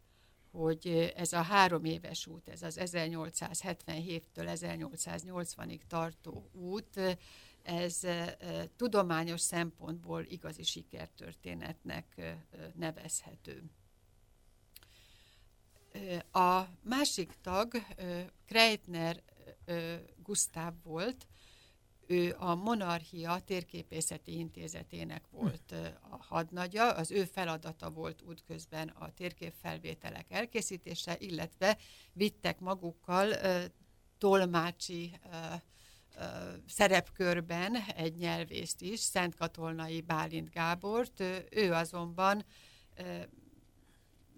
hogy 0.52 1.14
ez 1.16 1.34
a 1.34 1.42
három 1.42 1.86
éves 1.86 2.28
út, 2.28 2.48
ez 2.48 2.62
az 2.62 2.80
1877-től 2.82 4.22
1880-ig 4.36 5.80
tartó 5.88 6.50
út, 6.54 7.00
ez 7.70 8.00
tudományos 8.76 9.42
szempontból 9.42 10.24
igazi 10.24 10.64
sikertörténetnek 10.64 12.36
nevezhető. 12.76 13.64
A 16.32 16.64
másik 16.84 17.34
tag 17.42 17.74
Kreitner 18.46 19.24
Gusztáv 20.24 20.74
volt, 20.84 21.28
ő 22.08 22.36
a 22.40 22.56
Monarchia 22.56 23.40
Térképészeti 23.40 24.38
Intézetének 24.38 25.28
volt 25.32 25.72
ö, 25.72 25.86
a 26.10 26.24
hadnagya, 26.24 26.92
az 26.92 27.12
ő 27.12 27.24
feladata 27.26 27.90
volt 27.90 28.22
útközben 28.22 28.88
a 28.88 29.14
térképfelvételek 29.14 30.32
elkészítése, 30.32 31.16
illetve 31.20 31.78
vittek 32.14 32.60
magukkal 32.60 33.34
tolmácsi 34.18 35.20
szerepkörben 36.68 37.76
egy 37.96 38.16
nyelvészt 38.16 38.82
is, 38.82 39.00
Szent 39.00 39.36
Katolnai 39.36 40.02
Bálint 40.02 40.50
Gábort, 40.50 41.24
ő 41.52 41.74
azonban 41.74 42.46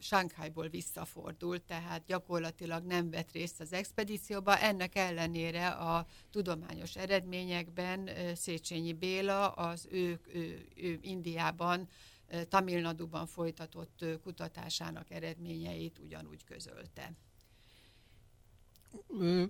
Sánkhájból 0.01 0.69
visszafordult, 0.69 1.61
tehát 1.61 2.05
gyakorlatilag 2.05 2.83
nem 2.83 3.09
vett 3.09 3.31
részt 3.31 3.59
az 3.59 3.73
expedícióba. 3.73 4.57
Ennek 4.57 4.95
ellenére 4.95 5.67
a 5.67 6.05
tudományos 6.31 6.95
eredményekben 6.95 8.09
Széchenyi 8.35 8.93
Béla 8.93 9.49
az 9.49 9.87
ő, 9.91 10.19
ő, 10.33 10.67
ő 10.75 10.99
Indiában, 11.01 11.87
ö, 12.27 12.43
Tamil 12.43 12.81
Naduban 12.81 13.25
folytatott 13.25 14.05
kutatásának 14.23 15.11
eredményeit 15.11 15.99
ugyanúgy 15.99 16.43
közölte. 16.43 17.11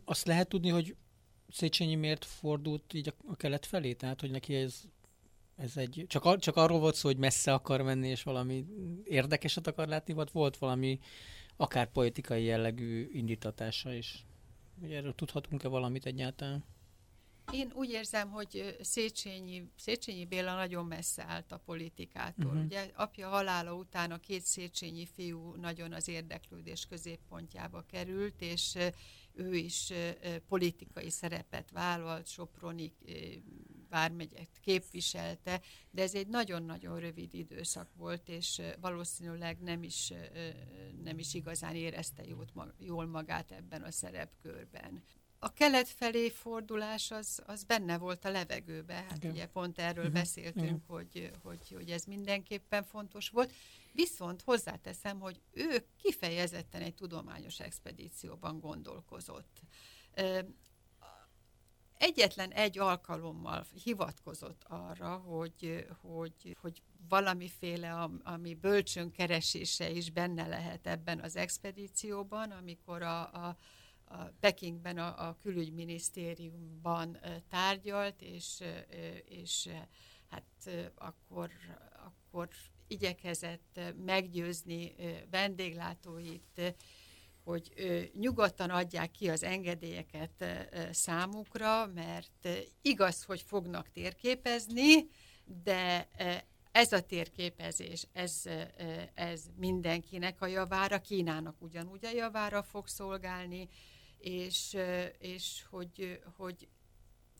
Azt 0.06 0.26
lehet 0.26 0.48
tudni, 0.48 0.70
hogy 0.70 0.96
Széchenyi 1.52 1.96
miért 1.96 2.26
fordult 2.26 2.94
így 2.94 3.08
a, 3.08 3.32
a 3.32 3.36
kelet 3.36 3.66
felé? 3.66 3.94
Tehát, 3.94 4.22
hogy 4.22 4.32
neki 4.32 4.56
ez, 4.56 4.82
ez 5.56 5.78
egy... 5.78 6.06
Csak, 6.08 6.40
csak 6.40 6.56
arról 6.56 6.80
volt 6.80 6.96
szó, 6.96 7.08
hogy 7.08 7.18
messze 7.18 7.54
akar 7.54 7.82
menni, 7.82 8.08
és 8.08 8.24
valami 8.24 8.66
érdekeset 9.04 9.68
akar 9.68 9.88
látni, 9.88 10.14
vagy 10.14 10.30
volt 10.32 10.58
valami 10.58 11.00
akár 11.58 11.92
politikai 11.92 12.44
jellegű 12.44 13.10
indítatása 13.14 13.94
is? 13.94 14.26
Hogy 14.80 14.92
erről 14.92 15.16
tudhatunk-e 15.16 15.68
valamit 15.68 16.06
egyáltalán? 16.06 16.64
Én 17.52 17.72
úgy 17.74 17.90
érzem, 17.90 18.30
hogy 18.30 18.78
Széchenyi, 18.82 19.64
Széchenyi 19.76 20.26
Béla 20.26 20.56
nagyon 20.56 20.86
messze 20.86 21.26
állt 21.28 21.52
a 21.52 21.62
politikától. 21.66 22.46
Uh-huh. 22.46 22.64
Ugye 22.64 22.92
apja 22.96 23.30
halála 23.30 23.74
után 23.74 24.12
a 24.12 24.18
két 24.18 24.42
Széchenyi 24.42 25.06
fiú 25.06 25.56
nagyon 25.56 25.94
az 25.94 26.08
érdeklődés 26.08 26.86
középpontjába 26.86 27.86
került, 27.92 28.42
és 28.42 28.78
ő 29.34 29.56
is 29.56 29.94
politikai 30.48 31.10
szerepet 31.10 31.72
vállalt, 31.72 32.28
Soproni 32.28 32.94
vármegyet 33.90 34.60
képviselte, 34.62 35.62
de 35.92 36.02
ez 36.02 36.16
egy 36.16 36.28
nagyon-nagyon 36.28 37.00
rövid 37.00 37.34
időszak 37.34 37.94
volt, 37.96 38.30
és 38.30 38.62
valószínűleg 38.82 39.62
nem 39.62 39.84
is, 39.84 40.14
nem 41.04 41.20
is 41.20 41.34
igazán 41.34 41.76
érezte 41.76 42.24
jól 42.78 43.06
magát 43.06 43.52
ebben 43.52 43.82
a 43.82 43.92
szerepkörben 43.92 45.04
a 45.44 45.54
kelet 45.54 45.88
felé 45.88 46.30
fordulás 46.30 47.12
az, 47.12 47.42
az 47.46 47.64
benne 47.64 47.98
volt 47.98 48.26
a 48.26 48.32
levegőbe. 48.32 48.94
Hát 48.94 49.18
Igen. 49.18 49.32
ugye 49.32 49.46
pont 49.46 49.80
erről 49.80 50.04
uh-huh. 50.04 50.20
beszéltünk, 50.20 50.66
Igen. 50.66 50.84
Hogy, 50.88 51.32
hogy, 51.44 51.72
hogy 51.76 51.90
ez 51.90 52.04
mindenképpen 52.04 52.84
fontos 52.84 53.30
volt. 53.30 53.54
Viszont 53.94 54.42
hozzáteszem, 54.42 55.20
hogy 55.20 55.42
ő 55.52 55.86
kifejezetten 56.02 56.82
egy 56.82 56.94
tudományos 56.94 57.60
expedícióban 57.60 58.60
gondolkozott. 58.60 59.62
Egyetlen 61.98 62.52
egy 62.52 62.80
alkalommal 62.80 63.66
hivatkozott 63.84 64.64
arra, 64.64 65.16
hogy, 65.16 65.86
hogy, 66.02 66.58
hogy 66.62 66.82
valamiféle, 67.10 68.10
ami 68.24 68.56
bölcsön 68.56 69.12
keresése 69.12 69.90
is 69.90 70.12
benne 70.12 70.48
lehet 70.48 70.88
ebben 70.88 71.20
az 71.20 71.36
expedícióban, 71.36 72.52
amikor 72.52 73.02
a, 73.02 73.22
a 73.22 73.58
a 74.12 74.34
Pekingben 74.40 74.98
a, 74.98 75.28
a 75.28 75.38
külügyminisztériumban 75.42 77.18
tárgyalt, 77.50 78.22
és, 78.22 78.64
és 79.26 79.70
hát 80.30 80.70
akkor, 80.96 81.50
akkor 82.06 82.50
igyekezett 82.88 83.80
meggyőzni 84.06 84.96
vendéglátóit, 85.30 86.76
hogy 87.44 87.72
nyugodtan 88.20 88.70
adják 88.70 89.12
ki 89.12 89.30
az 89.30 89.44
engedélyeket 89.44 90.46
számukra, 90.92 91.86
mert 91.86 92.50
igaz, 92.82 93.24
hogy 93.24 93.42
fognak 93.42 93.90
térképezni, 93.90 95.10
de 95.64 96.10
ez 96.72 96.92
a 96.92 97.02
térképezés, 97.02 98.08
ez, 98.14 98.44
ez 99.14 99.44
mindenkinek 99.56 100.42
a 100.42 100.48
javára, 100.48 101.00
Kínának 101.00 101.62
ugyanúgy 101.62 102.06
a 102.06 102.12
javára 102.12 102.64
fog 102.64 102.88
szolgálni, 102.88 103.70
és, 104.22 104.78
és 105.20 105.66
hogy, 105.70 106.20
hogy, 106.38 106.68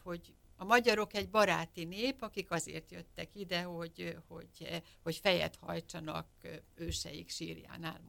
hogy 0.04 0.34
a 0.56 0.64
magyarok 0.64 1.14
egy 1.14 1.30
baráti 1.30 1.84
nép, 1.84 2.22
akik 2.22 2.52
azért 2.52 2.92
jöttek 2.92 3.30
ide, 3.36 3.62
hogy, 3.62 4.18
hogy, 4.28 4.82
hogy 5.04 5.16
fejet 5.16 5.56
hajtsanak 5.56 6.28
őseik 6.76 7.30
sírjánál. 7.30 8.02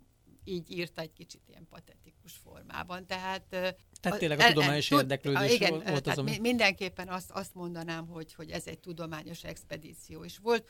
Így 0.44 0.70
írta 0.70 1.00
egy 1.00 1.12
kicsit 1.12 1.40
ilyen 1.48 1.66
patetikus 1.70 2.32
formában. 2.32 3.06
Tehát, 3.06 3.42
tehát 4.00 4.18
tényleg 4.18 4.38
a 4.38 4.46
tudományos 4.46 4.88
tud, 4.88 4.98
érdeklődés 4.98 5.54
igen, 5.54 5.82
volt 5.84 6.06
az, 6.06 6.18
ami... 6.18 6.38
Mindenképpen 6.38 7.08
azt, 7.08 7.30
azt 7.30 7.54
mondanám, 7.54 8.06
hogy, 8.06 8.34
hogy 8.34 8.50
ez 8.50 8.66
egy 8.66 8.78
tudományos 8.78 9.44
expedíció 9.44 10.24
is 10.24 10.38
volt 10.38 10.68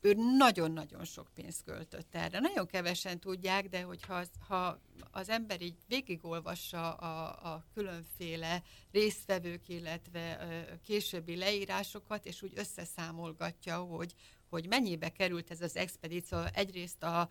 ő 0.00 0.14
nagyon-nagyon 0.36 1.04
sok 1.04 1.28
pénzt 1.34 1.62
költött 1.62 2.14
erre. 2.14 2.40
Nagyon 2.40 2.66
kevesen 2.66 3.20
tudják, 3.20 3.68
de 3.68 3.82
hogyha 3.82 4.24
ha 4.48 4.80
az 5.10 5.28
ember 5.28 5.62
így 5.62 5.76
végigolvassa 5.86 6.94
a, 6.94 7.28
a 7.52 7.64
különféle 7.74 8.62
résztvevők, 8.92 9.68
illetve 9.68 10.38
későbbi 10.84 11.36
leírásokat, 11.36 12.26
és 12.26 12.42
úgy 12.42 12.52
összeszámolgatja, 12.54 13.78
hogy, 13.78 14.14
hogy 14.48 14.66
mennyibe 14.68 15.08
került 15.08 15.50
ez 15.50 15.60
az 15.60 15.76
expedíció. 15.76 16.38
Egyrészt 16.52 17.02
a, 17.02 17.20
a 17.20 17.28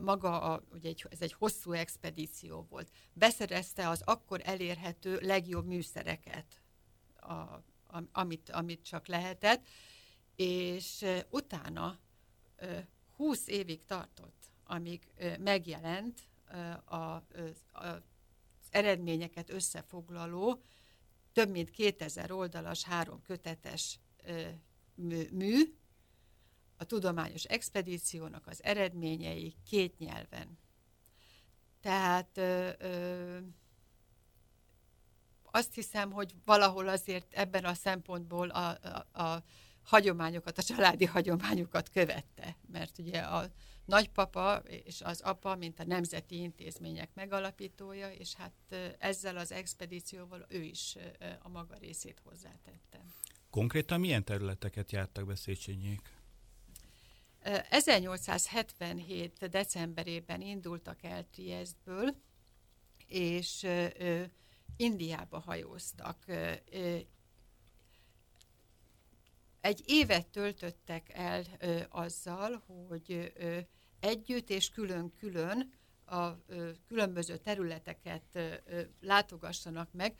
maga, 0.00 0.40
a, 0.40 0.62
ugye 0.72 0.88
egy, 0.88 1.06
ez 1.10 1.20
egy 1.20 1.32
hosszú 1.32 1.72
expedíció 1.72 2.66
volt. 2.70 2.90
Beszerezte 3.12 3.88
az 3.88 4.02
akkor 4.04 4.40
elérhető 4.44 5.18
legjobb 5.20 5.66
műszereket, 5.66 6.60
a, 7.16 7.62
amit, 8.12 8.50
amit 8.50 8.84
csak 8.84 9.06
lehetett, 9.06 9.66
és 10.36 11.04
utána 11.30 11.98
20 13.16 13.46
évig 13.46 13.84
tartott, 13.84 14.50
amíg 14.64 15.06
megjelent 15.38 16.20
az 16.84 17.22
eredményeket 18.70 19.50
összefoglaló, 19.50 20.62
több 21.32 21.50
mint 21.50 21.70
2000 21.70 22.30
oldalas, 22.30 22.84
három 22.84 23.22
kötetes 23.22 23.98
mű, 25.30 25.74
a 26.76 26.84
tudományos 26.84 27.44
expedíciónak 27.44 28.46
az 28.46 28.62
eredményei 28.62 29.54
két 29.68 29.98
nyelven. 29.98 30.58
Tehát 31.80 32.40
azt 35.42 35.74
hiszem, 35.74 36.10
hogy 36.10 36.34
valahol 36.44 36.88
azért 36.88 37.32
ebben 37.34 37.64
a 37.64 37.74
szempontból 37.74 38.48
a, 38.48 38.78
a, 39.12 39.22
a 39.22 39.42
hagyományokat, 39.82 40.58
a 40.58 40.62
családi 40.62 41.04
hagyományokat 41.04 41.90
követte, 41.90 42.56
mert 42.72 42.98
ugye 42.98 43.18
a 43.18 43.50
nagypapa 43.84 44.56
és 44.56 45.00
az 45.00 45.20
apa, 45.20 45.56
mint 45.56 45.80
a 45.80 45.84
nemzeti 45.84 46.36
intézmények 46.36 47.14
megalapítója, 47.14 48.10
és 48.10 48.34
hát 48.34 48.52
ezzel 48.98 49.36
az 49.36 49.52
expedícióval 49.52 50.46
ő 50.48 50.62
is 50.62 50.96
a 51.42 51.48
maga 51.48 51.76
részét 51.80 52.20
hozzátette. 52.24 53.04
Konkrétan 53.50 54.00
milyen 54.00 54.24
területeket 54.24 54.92
jártak 54.92 55.26
be 55.26 55.34
Széchenyiek? 55.34 56.20
1877. 57.70 59.48
decemberében 59.48 60.40
indultak 60.40 61.02
el 61.02 61.26
Triestből, 61.30 62.14
és 63.06 63.66
Indiába 64.76 65.38
hajóztak 65.38 66.24
egy 69.62 69.82
évet 69.86 70.26
töltöttek 70.26 71.10
el 71.12 71.44
ö, 71.58 71.80
azzal, 71.88 72.62
hogy 72.66 73.32
ö, 73.36 73.58
együtt 74.00 74.50
és 74.50 74.68
külön-külön 74.68 75.72
a 76.04 76.28
ö, 76.46 76.70
különböző 76.88 77.36
területeket 77.36 78.22
ö, 78.32 78.54
látogassanak 79.00 79.92
meg. 79.92 80.16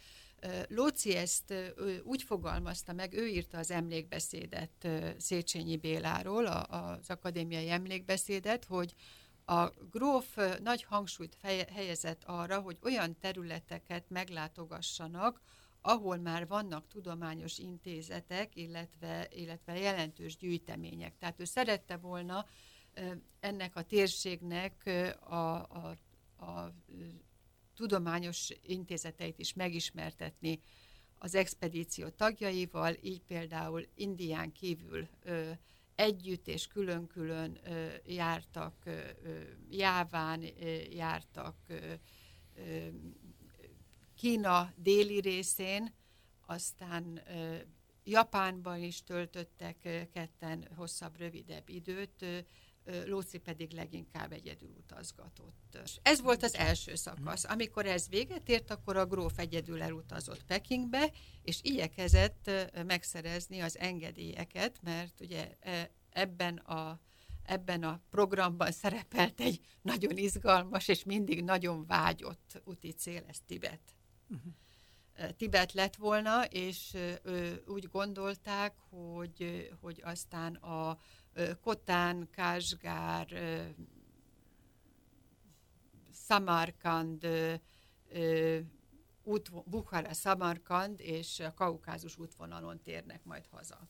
Lóci 0.68 1.16
ezt 1.16 1.50
ö, 1.50 1.98
úgy 2.02 2.22
fogalmazta 2.22 2.92
meg, 2.92 3.12
ő 3.12 3.26
írta 3.28 3.58
az 3.58 3.70
emlékbeszédet 3.70 4.84
ö, 4.84 5.10
Széchenyi 5.18 5.76
Béláról, 5.76 6.46
a, 6.46 6.66
az 6.66 7.10
akadémiai 7.10 7.70
emlékbeszédet, 7.70 8.64
hogy 8.64 8.94
a 9.44 9.68
gróf 9.90 10.36
nagy 10.62 10.82
hangsúlyt 10.82 11.36
helyezett 11.72 12.24
arra, 12.24 12.60
hogy 12.60 12.78
olyan 12.82 13.18
területeket 13.18 14.10
meglátogassanak, 14.10 15.40
ahol 15.82 16.16
már 16.16 16.46
vannak 16.46 16.86
tudományos 16.88 17.58
intézetek, 17.58 18.56
illetve, 18.56 19.28
illetve 19.30 19.78
jelentős 19.78 20.36
gyűjtemények. 20.36 21.18
Tehát 21.18 21.40
ő 21.40 21.44
szerette 21.44 21.96
volna 21.96 22.46
ennek 23.40 23.76
a 23.76 23.82
térségnek 23.82 24.90
a, 25.20 25.34
a, 25.34 25.96
a 26.44 26.72
tudományos 27.74 28.48
intézeteit 28.62 29.38
is 29.38 29.52
megismertetni 29.52 30.60
az 31.18 31.34
expedíció 31.34 32.08
tagjaival, 32.08 32.96
így 33.00 33.22
például 33.22 33.86
Indián 33.94 34.52
kívül 34.52 35.08
ö, 35.22 35.50
együtt 35.94 36.48
és 36.48 36.66
külön-külön 36.66 37.58
ö, 37.64 37.86
jártak, 38.06 38.74
ö, 38.84 39.00
Jáván 39.70 40.42
ö, 40.42 40.66
jártak, 40.90 41.56
ö, 41.68 41.94
Kína 44.22 44.72
déli 44.76 45.20
részén, 45.20 45.94
aztán 46.46 47.22
Japánban 48.04 48.82
is 48.82 49.02
töltöttek 49.02 50.08
ketten 50.12 50.68
hosszabb, 50.76 51.18
rövidebb 51.18 51.68
időt, 51.68 52.24
Lóci 53.06 53.38
pedig 53.38 53.72
leginkább 53.72 54.32
egyedül 54.32 54.74
utazgatott. 54.78 55.78
Ez 56.02 56.20
volt 56.20 56.42
az 56.42 56.54
első 56.54 56.94
szakasz. 56.94 57.44
Amikor 57.44 57.86
ez 57.86 58.08
véget 58.08 58.48
ért, 58.48 58.70
akkor 58.70 58.96
a 58.96 59.06
gróf 59.06 59.38
egyedül 59.38 59.82
elutazott 59.82 60.44
Pekingbe, 60.44 61.12
és 61.42 61.58
igyekezett 61.62 62.50
megszerezni 62.86 63.60
az 63.60 63.78
engedélyeket, 63.78 64.82
mert 64.82 65.20
ugye 65.20 65.56
ebben 66.10 66.56
a, 66.56 67.00
ebben 67.42 67.82
a 67.82 68.00
programban 68.10 68.72
szerepelt 68.72 69.40
egy 69.40 69.60
nagyon 69.80 70.16
izgalmas 70.16 70.88
és 70.88 71.04
mindig 71.04 71.42
nagyon 71.42 71.86
vágyott 71.86 72.62
úti 72.64 72.92
cél, 72.92 73.24
ez 73.28 73.38
Tibet. 73.46 73.96
Uh-huh. 74.32 74.52
Tibet 75.36 75.72
lett 75.72 75.96
volna, 75.96 76.44
és 76.44 76.96
úgy 77.66 77.88
gondolták, 77.88 78.76
hogy, 78.78 79.70
hogy 79.80 80.00
aztán 80.04 80.54
a 80.54 80.98
Kotán, 81.60 82.28
Kásgár, 82.30 83.26
Samarkand, 86.12 87.26
út, 89.22 89.68
Bukhara, 89.68 90.12
Samarkand 90.12 91.00
és 91.00 91.40
a 91.40 91.54
Kaukázus 91.54 92.18
útvonalon 92.18 92.82
térnek 92.82 93.24
majd 93.24 93.46
haza. 93.46 93.88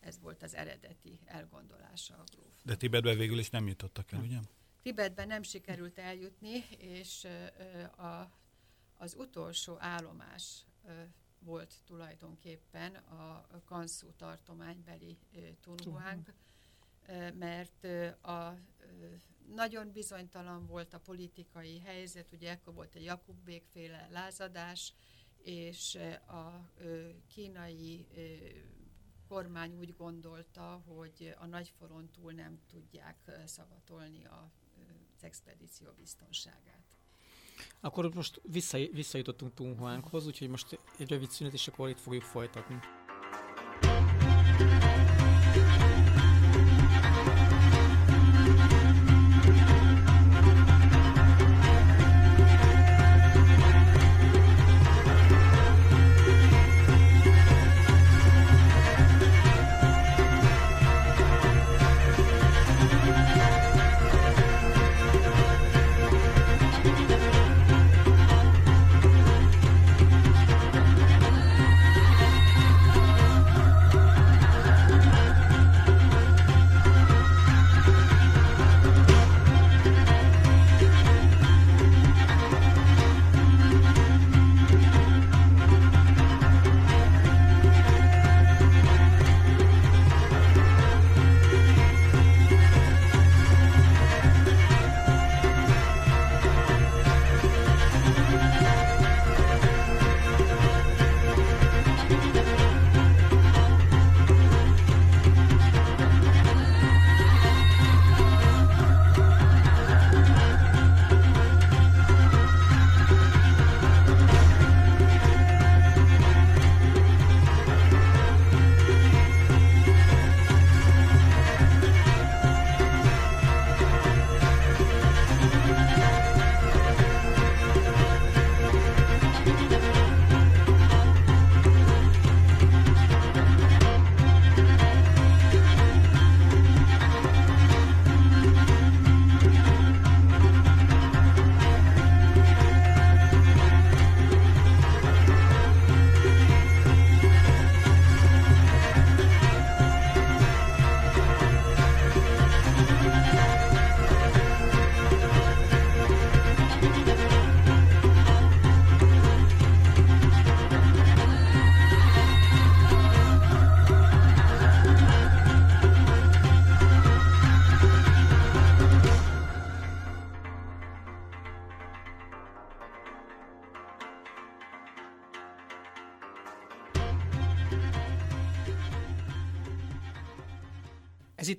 Ez 0.00 0.20
volt 0.20 0.42
az 0.42 0.54
eredeti 0.54 1.20
elgondolása 1.24 2.14
a 2.14 2.24
gróf. 2.34 2.52
De 2.64 2.76
Tibetbe 2.76 3.14
végül 3.14 3.38
is 3.38 3.50
nem 3.50 3.66
jutottak 3.66 4.12
el, 4.12 4.20
ugye? 4.20 4.38
Tibetben 4.82 5.26
nem 5.26 5.42
sikerült 5.42 5.98
eljutni, 5.98 6.64
és 6.78 7.26
a, 7.96 8.28
az 9.02 9.14
utolsó 9.14 9.76
állomás 9.78 10.64
volt 11.38 11.74
tulajdonképpen 11.84 12.94
a 12.94 13.46
Kanszú 13.64 14.12
tartománybeli 14.16 15.18
Tunhuánk, 15.60 16.34
mert 17.34 17.84
a 18.24 18.58
nagyon 19.54 19.92
bizonytalan 19.92 20.66
volt 20.66 20.94
a 20.94 21.00
politikai 21.00 21.78
helyzet, 21.78 22.32
ugye 22.32 22.50
ekkor 22.50 22.74
volt 22.74 22.94
egy 22.94 23.04
Jakub 23.04 23.44
békféle 23.44 24.08
lázadás, 24.10 24.94
és 25.36 25.94
a 26.26 26.70
kínai 27.26 28.06
kormány 29.28 29.76
úgy 29.76 29.96
gondolta, 29.96 30.82
hogy 30.86 31.34
a 31.38 31.46
nagyforon 31.46 32.10
túl 32.10 32.32
nem 32.32 32.60
tudják 32.66 33.30
szavatolni 33.44 34.24
az 34.24 35.22
expedíció 35.22 35.92
biztonságát. 35.92 37.01
Akkor 37.80 38.14
most 38.14 38.40
vissza, 38.42 38.78
visszajutottunk 38.92 39.54
Tunhuánkhoz, 39.54 40.26
úgyhogy 40.26 40.48
most 40.48 40.78
egy 40.98 41.08
rövid 41.08 41.30
szünet, 41.30 41.52
és 41.52 41.68
akkor 41.68 41.88
itt 41.88 42.00
fogjuk 42.00 42.22
folytatni. 42.22 42.78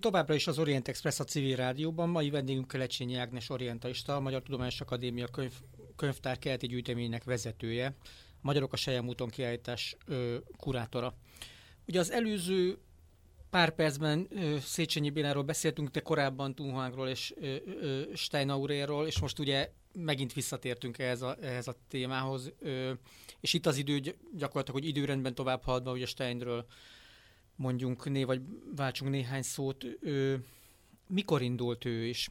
Továbbra 0.04 0.34
is 0.34 0.48
az 0.48 0.60
Orient 0.60 0.88
Express 0.88 1.20
a 1.20 1.24
civil 1.24 1.56
rádióban. 1.56 2.10
Mai 2.10 2.30
vendégünk 2.30 2.68
Kelecsényi 2.68 3.16
Ágnes 3.16 3.50
orientalista, 3.50 4.16
a 4.16 4.20
Magyar 4.20 4.42
Tudományos 4.42 4.82
Akadémia 4.82 5.28
könyv, 5.28 5.54
könyvtár 5.96 6.40
keleti 6.40 6.68
gyűjteménynek 6.68 7.24
vezetője, 7.24 7.96
a 8.06 8.40
Magyarok 8.42 8.74
a 8.74 8.76
Sejem 8.76 9.08
úton 9.08 9.30
kiállítás 9.30 9.96
ö, 10.06 10.38
kurátora. 10.58 11.16
Ugye 11.88 12.00
az 12.00 12.12
előző 12.12 12.78
pár 13.50 13.76
percben 13.76 14.28
ö, 14.30 14.58
Széchenyi 14.62 15.10
Bénáról 15.10 15.44
beszéltünk, 15.44 15.90
de 15.90 16.00
korábban 16.00 16.56
Tunhangról 16.56 17.08
és 17.08 17.34
ö, 17.42 18.02
Steinauréről, 18.14 19.08
és 19.08 19.20
most 19.20 19.40
ugye 19.40 19.72
megint 19.94 20.34
visszatértünk 20.34 20.98
ehhez 20.98 21.22
a, 21.22 21.38
ehhez 21.42 21.68
a 21.68 21.76
témához, 21.88 22.52
ö, 22.60 22.92
és 23.40 23.54
itt 23.54 23.66
az 23.66 23.78
idő 23.78 24.00
gyakorlatilag, 24.36 24.82
hogy 24.82 24.88
időrendben 24.88 25.36
tovább 25.36 25.64
haladva, 25.64 25.92
ugye 25.92 26.06
Steinről 26.06 26.66
mondjunk 27.56 28.10
né, 28.10 28.24
vagy 28.24 28.42
váltsunk 28.76 29.12
néhány 29.12 29.42
szót. 29.42 29.86
Ő, 30.02 30.46
mikor 31.08 31.42
indult 31.42 31.86
ő, 31.86 32.08
és 32.08 32.30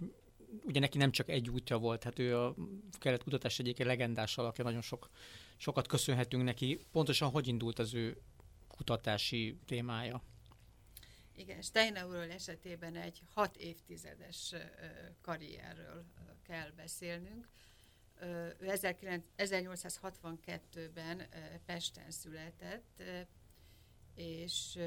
ugye 0.64 0.80
neki 0.80 0.98
nem 0.98 1.10
csak 1.10 1.28
egy 1.28 1.50
útja 1.50 1.78
volt, 1.78 2.02
hát 2.02 2.18
ő 2.18 2.38
a 2.38 2.54
kelet 2.98 3.22
kutatás 3.22 3.58
egyik 3.58 3.78
legendás 3.78 4.38
alakja, 4.38 4.64
nagyon 4.64 4.80
sok, 4.80 5.10
sokat 5.56 5.86
köszönhetünk 5.86 6.42
neki. 6.42 6.86
Pontosan 6.92 7.30
hogy 7.30 7.48
indult 7.48 7.78
az 7.78 7.94
ő 7.94 8.16
kutatási 8.68 9.56
témája? 9.66 10.22
Igen, 11.36 11.62
Steinauról 11.62 12.30
esetében 12.30 12.96
egy 12.96 13.22
hat 13.34 13.56
évtizedes 13.56 14.54
karrierről 15.20 16.04
kell 16.42 16.70
beszélnünk. 16.70 17.48
Ő 18.20 18.56
1862-ben 19.36 21.22
Pesten 21.66 22.10
született, 22.10 23.02
és 24.14 24.78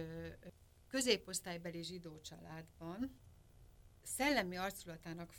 középosztálybeli 0.87 1.83
zsidó 1.83 2.21
családban 2.21 3.19
szellemi 4.03 4.55
arculatának 4.55 5.33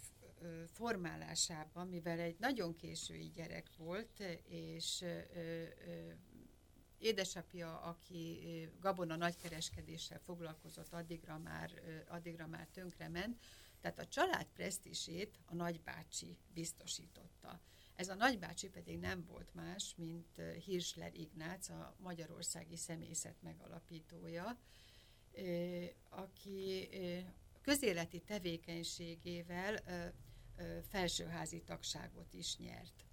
formálásában, 0.67 1.89
mivel 1.89 2.19
egy 2.19 2.37
nagyon 2.39 2.77
késői 2.77 3.31
gyerek 3.35 3.71
volt, 3.77 4.21
és 4.49 5.05
édesapja, 6.99 7.81
aki 7.81 8.41
gabona 8.81 9.17
nagykereskedéssel 9.17 10.19
foglalkozott, 10.19 10.93
addigra 10.93 11.39
már, 11.39 11.71
addigra 12.09 12.47
már 12.47 12.67
tönkrement, 12.73 13.39
tehát 13.81 13.99
a 13.99 14.07
család 14.07 14.47
presztisét 14.47 15.39
a 15.47 15.55
nagybácsi 15.55 16.37
biztosította. 16.55 17.61
Ez 17.97 18.09
a 18.09 18.15
nagybácsi 18.15 18.69
pedig 18.69 18.99
nem 18.99 19.25
volt 19.25 19.55
más, 19.55 19.95
mint 19.97 20.41
Hirschler 20.65 21.15
Ignác, 21.15 21.69
a 21.69 21.97
magyarországi 21.99 22.77
személyzet 22.77 23.43
megalapítója, 23.43 24.59
aki 26.09 26.89
közéleti 27.63 28.21
tevékenységével 28.21 29.83
felsőházi 30.89 31.63
tagságot 31.63 32.35
is 32.35 32.57
nyert. 32.57 33.05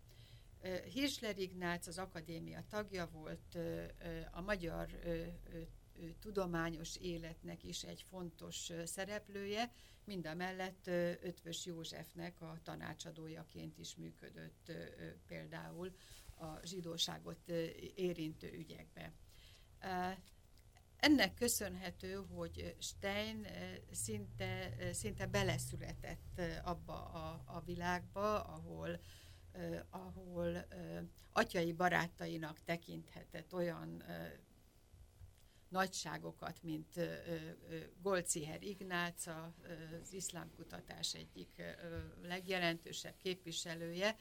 Hirschler 0.93 1.37
Ignác 1.37 1.87
az 1.87 1.97
akadémia 1.97 2.63
tagja 2.69 3.09
volt, 3.11 3.57
a 4.31 4.41
magyar 4.41 4.89
tudományos 6.19 6.97
életnek 6.97 7.63
is 7.63 7.83
egy 7.83 8.05
fontos 8.09 8.71
szereplője, 8.85 9.71
mind 10.05 10.25
a 10.25 10.33
mellett 10.33 10.87
Ötvös 11.21 11.65
Józsefnek 11.65 12.41
a 12.41 12.57
tanácsadójaként 12.63 13.77
is 13.77 13.95
működött 13.95 14.71
például 15.27 15.95
a 16.39 16.65
zsidóságot 16.65 17.49
érintő 17.95 18.51
ügyekbe. 18.51 19.13
Ennek 20.97 21.33
köszönhető, 21.33 22.13
hogy 22.13 22.75
Stein 22.79 23.47
szinte, 23.91 24.73
szinte 24.93 25.25
beleszületett 25.25 26.41
abba 26.63 27.05
a, 27.05 27.43
a 27.45 27.61
világba, 27.61 28.43
ahol 28.43 28.99
ahol 29.89 30.65
atyai 31.31 31.73
barátainak 31.73 32.63
tekinthetett 32.63 33.53
olyan 33.53 34.03
nagyságokat, 35.73 36.63
mint 36.63 36.99
Golciher 38.01 38.63
Ignác, 38.63 39.27
az 39.27 40.13
iszlámkutatás 40.13 41.13
egyik 41.13 41.61
legjelentősebb 42.21 43.15
képviselője, 43.17 44.17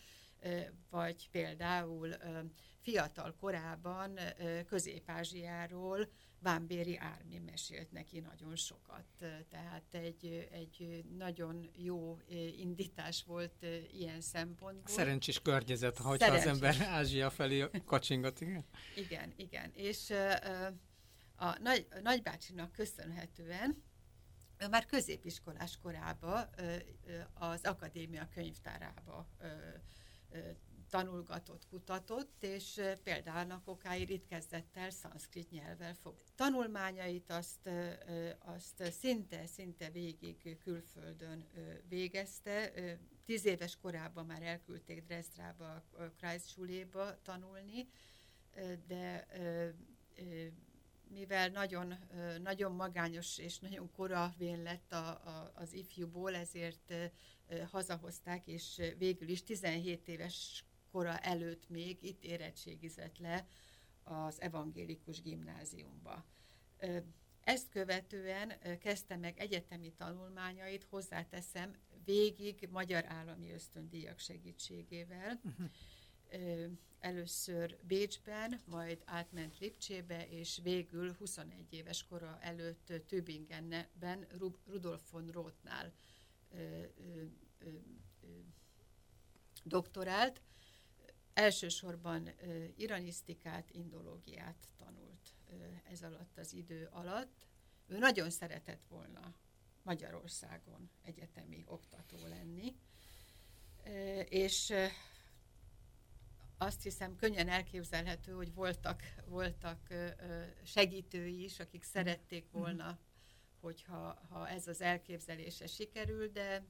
vagy 0.91 1.29
például 1.31 2.15
fiatal 2.81 3.35
korában 3.41 4.19
Közép-Ázsiáról 4.67 6.09
Vámbéri 6.41 6.97
Ármi 6.97 7.39
mesélt 7.39 7.93
neki 7.93 8.21
nagyon 8.21 8.57
sokat. 8.57 9.05
Tehát 9.49 9.95
egy, 9.95 10.49
egy 10.51 11.05
nagyon 11.17 11.71
jó 11.77 12.19
indítás 12.57 13.25
volt 13.25 13.67
ilyen 13.93 14.21
szempontból. 14.21 14.95
Szerencsés 14.95 15.41
környezet, 15.41 15.99
ha 15.99 16.11
az 16.11 16.47
ember 16.47 16.77
Ázsia 16.81 17.31
felé 17.31 17.69
kacsingat, 17.85 18.41
igen? 18.41 18.65
Igen, 18.97 19.33
igen. 19.37 19.71
És 19.75 20.13
a 21.43 21.59
nagy, 21.59 21.87
nagybácsinak 22.03 22.73
köszönhetően 22.73 23.83
már 24.71 24.87
középiskolás 24.87 25.79
korában 25.83 26.49
az 27.35 27.65
akadémia 27.65 28.29
könyvtárába 28.35 29.29
tanulgatott, 30.89 31.67
kutatott, 31.69 32.43
és 32.43 32.81
például 33.03 33.63
okáért 33.65 34.11
itt 34.11 34.27
kezdett 34.27 34.77
el 34.77 34.91
szanszkrit 34.91 35.51
nyelvvel 35.51 35.95
fog. 35.95 36.23
Tanulmányait 36.35 37.31
azt, 37.31 37.71
azt 38.39 38.93
szinte, 39.01 39.47
szinte 39.47 39.91
végig 39.91 40.59
külföldön 40.59 41.49
végezte. 41.89 42.73
Tíz 43.25 43.45
éves 43.45 43.77
korában 43.77 44.27
már 44.27 44.43
elküldték 44.43 45.03
Dresdrába, 45.03 45.73
a 45.73 46.03
Kreisschuléba 46.17 47.23
tanulni, 47.23 47.89
de 48.87 49.27
mivel 51.13 51.49
nagyon, 51.49 51.95
nagyon 52.43 52.73
magányos 52.73 53.39
és 53.39 53.59
nagyon 53.59 53.91
koravén 53.91 54.63
lett 54.63 54.93
a, 54.93 55.09
a, 55.09 55.53
az 55.55 55.73
ifjúból, 55.73 56.35
ezért 56.35 56.95
hazahozták, 57.71 58.47
és 58.47 58.81
végül 58.99 59.29
is 59.29 59.43
17 59.43 60.09
éves 60.09 60.65
kora 60.91 61.19
előtt 61.19 61.69
még 61.69 62.03
itt 62.03 62.25
érettségizett 62.25 63.19
le 63.19 63.47
az 64.05 64.41
evangélikus 64.41 65.23
gimnáziumba. 65.23 66.25
Ezt 67.41 67.69
követően 67.69 68.53
kezdte 68.81 69.17
meg 69.17 69.39
egyetemi 69.39 69.93
tanulmányait, 69.93 70.87
hozzáteszem, 70.91 71.75
végig 72.05 72.69
magyar 72.71 73.05
állami 73.07 73.53
ösztöndíjak 73.53 74.19
segítségével. 74.19 75.41
Uh-huh 75.45 75.71
először 76.99 77.79
Bécsben, 77.83 78.61
majd 78.65 79.03
átment 79.05 79.59
Lipcsébe, 79.59 80.29
és 80.29 80.61
végül 80.63 81.13
21 81.13 81.73
éves 81.73 82.05
kora 82.05 82.39
előtt 82.41 82.93
Tübingenben 83.07 84.27
Rudolf 84.67 85.11
von 85.11 85.29
Rothnál 85.29 85.93
doktorált. 89.65 90.41
Elsősorban 91.35 92.31
iranisztikát, 92.77 93.71
indológiát 93.71 94.69
tanult 94.77 95.35
ez 95.91 96.03
alatt 96.03 96.39
az 96.39 96.53
idő 96.53 96.89
alatt. 96.91 97.47
Ő 97.87 97.99
nagyon 97.99 98.31
szeretett 98.31 98.85
volna 98.89 99.35
Magyarországon 99.83 100.91
egyetemi 101.03 101.65
oktató 101.67 102.27
lenni, 102.27 102.77
és 104.29 104.73
azt 106.65 106.83
hiszem 106.83 107.17
könnyen 107.17 107.49
elképzelhető, 107.49 108.33
hogy 108.33 108.55
voltak, 108.55 109.03
voltak 109.27 109.79
segítői 110.65 111.43
is, 111.43 111.61
akik 111.61 111.83
szerették 111.83 112.45
mhm. 112.51 112.61
volna, 112.61 112.99
hogyha 113.61 114.19
ha 114.29 114.49
ez 114.49 114.67
az 114.67 114.81
elképzelése 114.81 115.67
sikerül, 115.67 116.29
de 116.29 116.65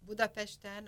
Budapesten 0.00 0.86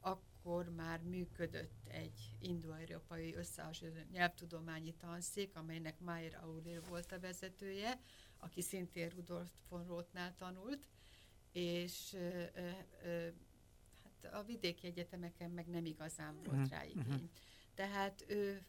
akkor 0.00 0.68
már 0.68 1.02
működött 1.02 1.88
egy 1.88 2.34
indo-európai 2.40 3.34
összehasonlító 3.34 4.00
nyelvtudományi 4.12 4.94
tanszék, 4.94 5.56
amelynek 5.56 6.00
Mayer 6.00 6.38
Aurel 6.42 6.80
volt 6.88 7.12
a 7.12 7.20
vezetője, 7.20 8.00
aki 8.38 8.62
szintén 8.62 9.08
Rudolf 9.08 9.50
von 9.68 9.86
Rothnál 9.86 10.34
tanult, 10.36 10.88
és 11.52 12.16
a 14.24 14.42
vidéki 14.42 14.86
egyetemeken 14.86 15.50
meg 15.50 15.66
nem 15.66 15.84
igazán 15.84 16.34
volt 16.34 16.56
uh-huh. 16.56 16.70
rá 16.70 16.84
igény. 16.84 17.02
Uh-huh. 17.06 17.28
Tehát 17.74 18.24
ő 18.28 18.62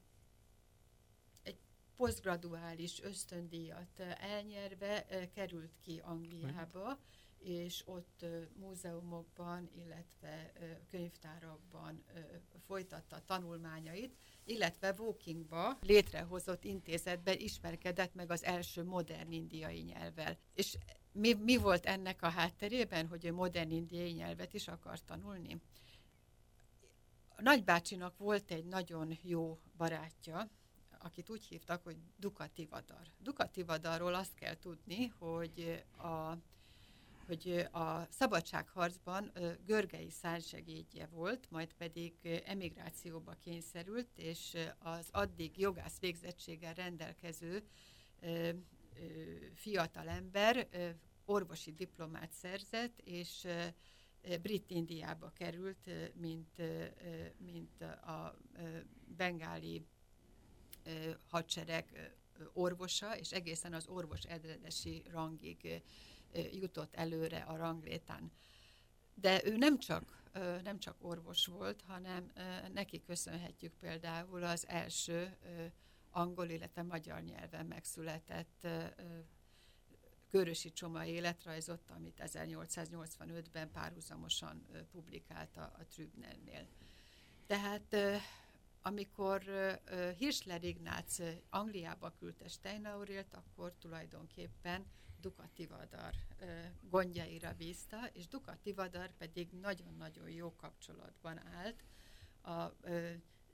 egy 1.44 1.58
posztgraduális 1.96 3.02
ösztöndíjat 3.02 4.00
elnyerve 4.20 5.06
került 5.34 5.80
ki 5.82 6.00
Angliába, 6.04 6.82
uh-huh. 6.82 6.98
és 7.38 7.84
ott 7.86 8.26
múzeumokban, 8.56 9.70
illetve 9.76 10.52
könyvtárakban 10.90 12.04
folytatta 12.66 13.26
tanulmányait, 13.26 14.16
illetve 14.44 14.96
Wokingba 14.98 15.78
létrehozott 15.82 16.64
intézetben 16.64 17.40
ismerkedett 17.40 18.14
meg 18.14 18.32
az 18.32 18.44
első 18.44 18.84
modern 18.84 19.32
indiai 19.32 19.80
nyelvvel. 19.80 20.38
És 20.54 20.78
mi, 21.12 21.34
mi 21.34 21.58
volt 21.58 21.86
ennek 21.86 22.22
a 22.22 22.30
hátterében, 22.30 23.08
hogy 23.08 23.26
ő 23.26 23.34
modern 23.34 23.72
indiai 23.72 24.12
nyelvet 24.12 24.54
is 24.54 24.68
akar 24.68 25.00
tanulni? 25.00 25.62
A 27.36 27.42
nagybácsinak 27.42 28.18
volt 28.18 28.52
egy 28.52 28.66
nagyon 28.66 29.18
jó 29.22 29.60
barátja, 29.78 30.50
akit 31.00 31.30
úgy 31.30 31.46
hívtak, 31.46 31.84
hogy 31.84 31.98
Dukati 32.18 32.66
Vadar. 32.66 33.08
Dukati 33.20 33.64
Vadarról 33.64 34.14
azt 34.14 34.34
kell 34.34 34.56
tudni, 34.56 35.08
hogy 35.08 35.84
a, 35.98 36.38
hogy 37.26 37.68
a 37.72 38.08
szabadságharcban 38.10 39.32
görgei 39.66 40.10
szársegédje 40.10 41.08
volt, 41.08 41.52
majd 41.52 41.74
pedig 41.74 42.14
emigrációba 42.46 43.36
kényszerült, 43.40 44.10
és 44.16 44.58
az 44.78 45.08
addig 45.12 45.58
jogász 45.58 46.00
végzettséggel 46.00 46.74
rendelkező 46.74 47.64
fiatal 49.54 50.08
ember 50.08 50.68
orvosi 51.26 51.74
diplomát 51.74 52.32
szerzett, 52.32 53.00
és 53.04 53.48
Brit 54.42 54.70
Indiába 54.70 55.32
került, 55.36 55.90
mint, 56.14 56.62
mint 57.38 57.82
a 57.82 58.38
bengáli 59.18 59.86
hadsereg 61.28 62.14
orvosa, 62.54 63.18
és 63.18 63.32
egészen 63.32 63.74
az 63.74 63.88
orvos 63.88 64.24
edredesi 64.24 65.04
rangig 65.12 65.84
jutott 66.52 66.96
előre 66.96 67.38
a 67.38 67.56
ranglétán. 67.56 68.32
De 69.14 69.42
ő 69.46 69.58
nem 69.58 69.80
csak, 69.80 70.24
nem 70.64 70.80
csak 70.80 70.96
orvos 71.00 71.46
volt, 71.46 71.82
hanem 71.82 72.32
neki 72.74 73.02
köszönhetjük 73.02 73.74
például 73.74 74.44
az 74.44 74.68
első 74.68 75.38
angol, 76.12 76.50
illetve 76.50 76.84
magyar 76.84 77.22
nyelven 77.22 77.66
megszületett 77.66 78.68
Körösi 80.30 80.74
Csoma 80.74 81.06
életrajzot, 81.06 81.90
amit 81.90 82.22
1885-ben 82.26 83.72
párhuzamosan 83.72 84.66
publikálta 84.92 85.62
a 85.62 85.86
Trübnernél. 85.86 86.68
Tehát 87.48 87.96
amikor 88.82 89.42
Hirschler 90.18 90.64
Ignác 90.64 91.18
Angliába 91.50 92.14
küldte 92.20 92.48
Steinaurilt, 92.48 93.34
akkor 93.34 93.74
tulajdonképpen 93.74 94.86
Dukati 95.22 95.66
Vadar 95.66 96.14
gondjaira 96.82 97.54
bízta, 97.54 98.08
és 98.14 98.28
Dukati 98.28 98.74
Vadar 98.74 99.12
pedig 99.18 99.52
nagyon-nagyon 99.52 100.30
jó 100.30 100.56
kapcsolatban 100.56 101.40
állt 101.46 101.84
a 102.42 102.76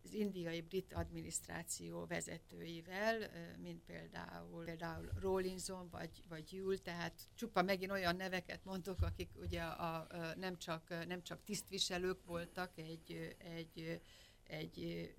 az 0.06 0.14
indiai 0.14 0.62
brit 0.62 0.94
adminisztráció 0.94 2.06
vezetőivel, 2.06 3.18
mint 3.62 3.84
például, 3.84 4.64
például 4.64 5.10
Rawlinson 5.20 5.90
vagy, 5.90 6.24
vagy 6.30 6.54
Yule, 6.54 6.78
tehát 6.78 7.30
csupa 7.36 7.62
megint 7.62 7.92
olyan 7.92 8.16
neveket 8.16 8.64
mondok, 8.64 9.02
akik 9.02 9.30
ugye 9.36 9.62
a, 9.62 9.96
a, 9.96 10.36
nem, 10.36 10.58
csak, 10.58 11.06
nem 11.08 11.24
csak 11.24 11.44
tisztviselők 11.44 12.26
voltak 12.26 12.78
egy, 12.78 13.36
egy, 13.38 14.02
egy 14.44 15.10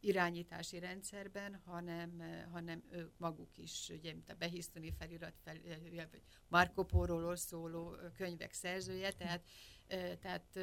irányítási 0.00 0.78
rendszerben, 0.78 1.60
hanem, 1.64 2.22
hanem 2.52 2.82
ők 2.90 3.18
maguk 3.18 3.58
is, 3.58 3.88
ugye, 3.88 4.12
mint 4.12 4.30
a 4.30 4.34
behisztoni 4.34 4.92
felirat, 4.98 5.34
fel, 5.44 5.56
vagy 6.10 6.22
Marco 6.48 6.84
Polo 6.84 7.36
szóló 7.36 7.96
könyvek 8.16 8.52
szerzője, 8.52 9.12
tehát, 9.12 9.46
tehát 10.20 10.58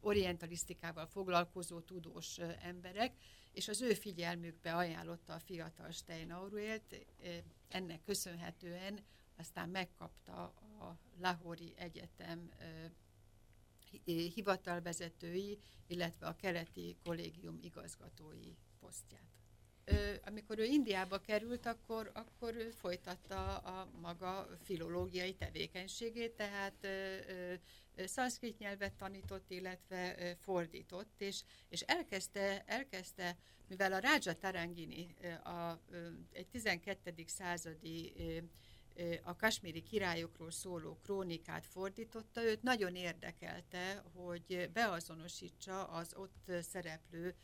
orientalisztikával 0.00 1.06
foglalkozó 1.06 1.80
tudós 1.80 2.38
emberek, 2.62 3.16
és 3.52 3.68
az 3.68 3.82
ő 3.82 3.94
figyelmükbe 3.94 4.74
ajánlotta 4.74 5.34
a 5.34 5.38
fiatal 5.38 5.90
Steinauruelt, 5.90 7.06
ennek 7.68 8.02
köszönhetően 8.02 9.04
aztán 9.38 9.68
megkapta 9.68 10.42
a 10.78 10.98
Lahori 11.20 11.74
Egyetem 11.76 12.50
hivatalvezetői, 14.34 15.58
illetve 15.86 16.26
a 16.26 16.36
keleti 16.36 16.96
kollégium 17.04 17.58
igazgatói 17.60 18.54
posztját. 18.80 19.26
Amikor 20.24 20.58
ő 20.58 20.64
Indiába 20.64 21.18
került, 21.18 21.66
akkor, 21.66 22.10
akkor 22.14 22.54
ő 22.54 22.70
folytatta 22.70 23.56
a 23.56 23.90
maga 24.00 24.48
filológiai 24.62 25.34
tevékenységét, 25.34 26.32
tehát 26.32 26.86
szanszkrit 27.96 28.58
nyelvet 28.58 28.94
tanított, 28.94 29.50
illetve 29.50 30.36
fordított, 30.40 31.20
és, 31.20 31.42
és 31.68 31.80
elkezdte, 31.80 32.62
elkezdte, 32.66 33.36
mivel 33.68 33.92
a 33.92 34.00
Raja 34.00 34.32
Tarangini, 34.38 35.14
a, 35.44 35.80
egy 36.32 36.46
12. 36.46 37.24
századi 37.26 38.12
a 39.22 39.36
kasmíri 39.36 39.82
királyokról 39.82 40.50
szóló 40.50 40.98
krónikát 41.02 41.66
fordította, 41.66 42.44
őt 42.44 42.62
nagyon 42.62 42.94
érdekelte, 42.94 44.02
hogy 44.14 44.70
beazonosítsa 44.72 45.84
az 45.84 46.14
ott 46.16 46.50
szereplő 46.62 47.34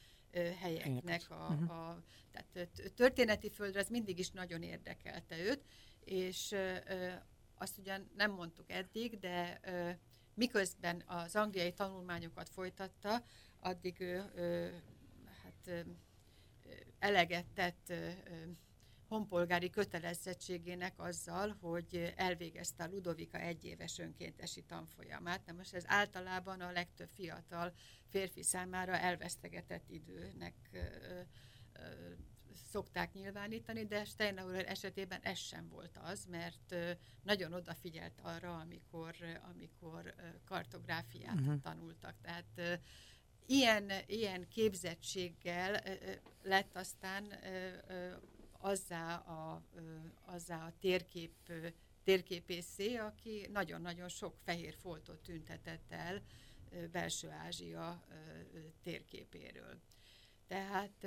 helyeknek 0.61 1.31
a, 1.31 1.51
mhm. 1.51 1.71
a 1.71 2.03
tehát 2.33 2.93
történeti 2.95 3.51
földre 3.51 3.81
ez 3.81 3.89
mindig 3.89 4.19
is 4.19 4.31
nagyon 4.31 4.63
érdekelte 4.63 5.39
őt, 5.39 5.65
és 6.05 6.55
azt 7.55 7.79
ugyan 7.79 8.11
nem 8.17 8.31
mondtuk 8.31 8.71
eddig, 8.71 9.19
de 9.19 9.61
miközben 10.35 11.03
az 11.07 11.37
angliai 11.37 11.73
tanulmányokat 11.73 12.49
folytatta, 12.49 13.23
addig 13.61 14.01
ő 14.01 14.25
hát, 15.43 15.85
eleget 16.99 17.47
tett 17.55 17.93
honpolgári 19.15 19.71
kötelezettségének 19.71 20.93
azzal, 20.97 21.57
hogy 21.61 22.13
elvégezte 22.17 22.85
a 22.85 22.89
Ludovika 22.89 23.39
egyéves 23.39 23.99
önkéntesi 23.99 24.63
tanfolyamát. 24.63 25.47
Na 25.47 25.53
most 25.53 25.75
ez 25.75 25.85
általában 25.87 26.61
a 26.61 26.73
legtöbb 26.73 27.09
fiatal 27.09 27.73
férfi 28.09 28.43
számára 28.43 28.99
elvesztegetett 28.99 29.91
időnek 29.91 30.55
szokták 32.71 33.13
nyilvánítani, 33.13 33.85
de 33.85 34.05
Steinauer 34.05 34.65
esetében 34.69 35.21
ez 35.23 35.39
sem 35.39 35.69
volt 35.69 35.99
az, 36.03 36.25
mert 36.25 36.75
nagyon 37.23 37.53
odafigyelt 37.53 38.21
arra, 38.23 38.57
amikor, 38.57 39.15
amikor 39.53 40.15
kartográfiát 40.45 41.41
uh-huh. 41.41 41.61
tanultak. 41.61 42.15
Tehát 42.23 42.81
ilyen, 43.47 43.91
ilyen 44.07 44.49
képzettséggel 44.49 45.83
lett 46.43 46.77
aztán 46.77 47.25
azzá 48.65 49.15
a, 49.17 49.63
azzá 50.25 50.67
a 50.67 50.73
térkép, 50.81 51.33
térképészé, 52.03 52.97
aki 52.97 53.49
nagyon-nagyon 53.53 54.09
sok 54.09 54.37
fehér 54.45 54.75
foltot 54.75 55.23
tüntetett 55.23 55.93
el 55.93 56.23
belső 56.93 57.31
Ázsia 57.31 58.05
térképéről. 58.83 59.81
Tehát, 60.47 61.07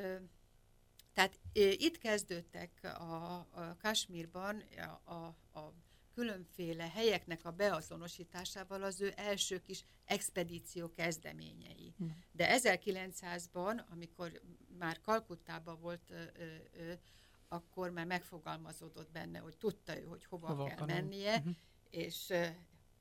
tehát 1.14 1.40
itt 1.54 1.98
kezdődtek 1.98 2.84
a, 2.84 3.36
a 3.36 3.78
Kasmírban 3.82 4.64
a, 5.06 5.14
a, 5.14 5.36
a 5.60 5.74
különféle 6.14 6.90
helyeknek 6.90 7.46
a 7.46 7.52
beazonosításával 7.52 8.84
az 8.84 9.02
ő 9.02 9.14
első 9.16 9.62
kis 9.62 9.86
expedíció 10.06 10.92
kezdeményei. 10.92 11.94
Hm. 11.98 12.06
De 12.32 12.60
1900-ban, 12.60 13.86
amikor 13.90 14.42
már 14.78 15.02
Kalkuttában 15.02 15.80
volt 15.80 16.10
ö, 16.10 16.24
ö, 16.78 16.94
akkor 17.48 17.90
már 17.90 18.06
megfogalmazódott 18.06 19.12
benne, 19.12 19.40
hogy 19.40 19.58
tudta 19.58 20.00
ő, 20.00 20.04
hogy 20.04 20.26
hova, 20.26 20.48
hova 20.48 20.66
kell 20.66 20.86
mennie, 20.86 21.38
uh-huh. 21.38 21.56
és, 21.90 22.34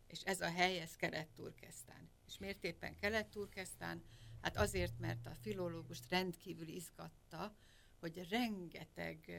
és 0.07 0.21
ez 0.21 0.41
a 0.41 0.51
hely, 0.51 0.81
ez 0.81 0.97
Kelet-Turkesztán. 0.97 2.11
És 2.27 2.39
miért 2.39 2.65
éppen 2.65 2.97
Kelet-Turkesztán? 2.97 4.03
Hát 4.41 4.57
azért, 4.57 4.99
mert 4.99 5.27
a 5.27 5.35
filológust 5.35 6.09
rendkívül 6.09 6.69
izgatta, 6.69 7.57
hogy 7.99 8.29
rengeteg 8.29 9.31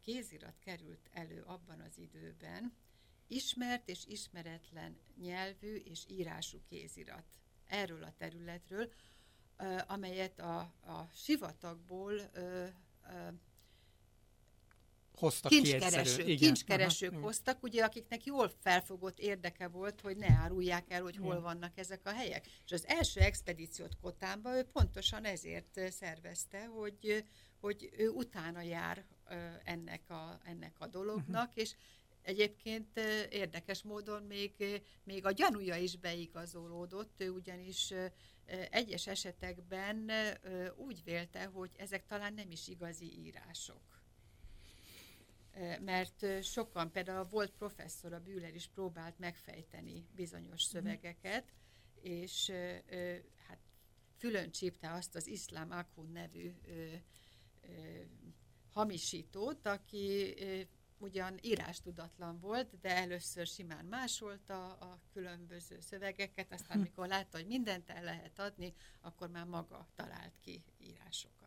kézirat 0.00 0.58
került 0.58 1.08
elő 1.12 1.42
abban 1.42 1.80
az 1.80 1.98
időben, 1.98 2.76
ismert 3.26 3.88
és 3.88 4.06
ismeretlen 4.06 4.98
nyelvű 5.20 5.74
és 5.74 6.04
írású 6.08 6.62
kézirat 6.68 7.24
erről 7.66 8.02
a 8.02 8.12
területről, 8.16 8.92
amelyet 9.86 10.38
a, 10.38 10.58
a 10.80 11.10
sivatagból 11.14 12.30
hoztak 15.18 15.50
kincskereső, 15.50 16.24
ki 16.24 16.36
kincskeresők 16.36 17.12
Aha. 17.12 17.20
hoztak, 17.20 17.62
ugye, 17.62 17.84
akiknek 17.84 18.24
jól 18.24 18.52
felfogott 18.60 19.18
érdeke 19.18 19.68
volt, 19.68 20.00
hogy 20.00 20.16
ne 20.16 20.28
árulják 20.42 20.90
el, 20.90 21.02
hogy 21.02 21.16
hol 21.16 21.30
Igen. 21.30 21.42
vannak 21.42 21.78
ezek 21.78 22.00
a 22.06 22.10
helyek. 22.10 22.46
És 22.64 22.72
az 22.72 22.86
első 22.86 23.20
expedíciót 23.20 23.96
Kotánba 24.00 24.56
ő 24.56 24.62
pontosan 24.62 25.24
ezért 25.24 25.80
szervezte, 25.90 26.64
hogy, 26.64 27.24
hogy 27.60 27.90
ő 27.96 28.08
utána 28.08 28.60
jár 28.60 29.04
ennek 29.64 30.10
a, 30.10 30.40
ennek 30.44 30.74
a 30.78 30.86
dolognak, 30.86 31.48
uh-huh. 31.48 31.62
és 31.62 31.74
Egyébként 32.26 33.00
érdekes 33.30 33.82
módon 33.82 34.22
még, 34.22 34.82
még 35.04 35.24
a 35.24 35.30
gyanúja 35.30 35.76
is 35.76 35.96
beigazolódott, 35.96 37.20
ő 37.20 37.30
ugyanis 37.30 37.92
egyes 38.70 39.06
esetekben 39.06 40.10
úgy 40.76 41.04
vélte, 41.04 41.44
hogy 41.44 41.70
ezek 41.76 42.06
talán 42.06 42.34
nem 42.34 42.50
is 42.50 42.68
igazi 42.68 43.12
írások 43.18 43.95
mert 45.80 46.42
sokan, 46.42 46.90
például 46.90 47.24
volt 47.24 47.50
professzor, 47.50 48.12
a 48.12 48.20
Bühler 48.20 48.54
is 48.54 48.66
próbált 48.66 49.18
megfejteni 49.18 50.06
bizonyos 50.14 50.62
mhm. 50.62 50.76
szövegeket, 50.76 51.52
és 52.00 52.50
hát 53.46 53.58
fülön 54.16 54.50
csípte 54.50 54.92
azt 54.92 55.14
az 55.14 55.26
iszlám 55.26 55.70
Akun 55.70 56.10
nevű 56.12 56.54
hamisítót, 58.72 59.66
aki 59.66 60.34
ugyan 60.98 61.38
írástudatlan 61.42 62.38
volt, 62.40 62.80
de 62.80 62.96
először 62.96 63.46
simán 63.46 63.84
másolta 63.84 64.72
a 64.72 65.00
különböző 65.12 65.80
szövegeket, 65.80 66.52
aztán 66.52 66.76
hm. 66.76 66.82
mikor 66.82 67.06
látta, 67.06 67.36
hogy 67.36 67.46
mindent 67.46 67.90
el 67.90 68.02
lehet 68.02 68.38
adni, 68.38 68.74
akkor 69.00 69.30
már 69.30 69.46
maga 69.46 69.88
talált 69.94 70.38
ki 70.40 70.64
írásokat. 70.78 71.45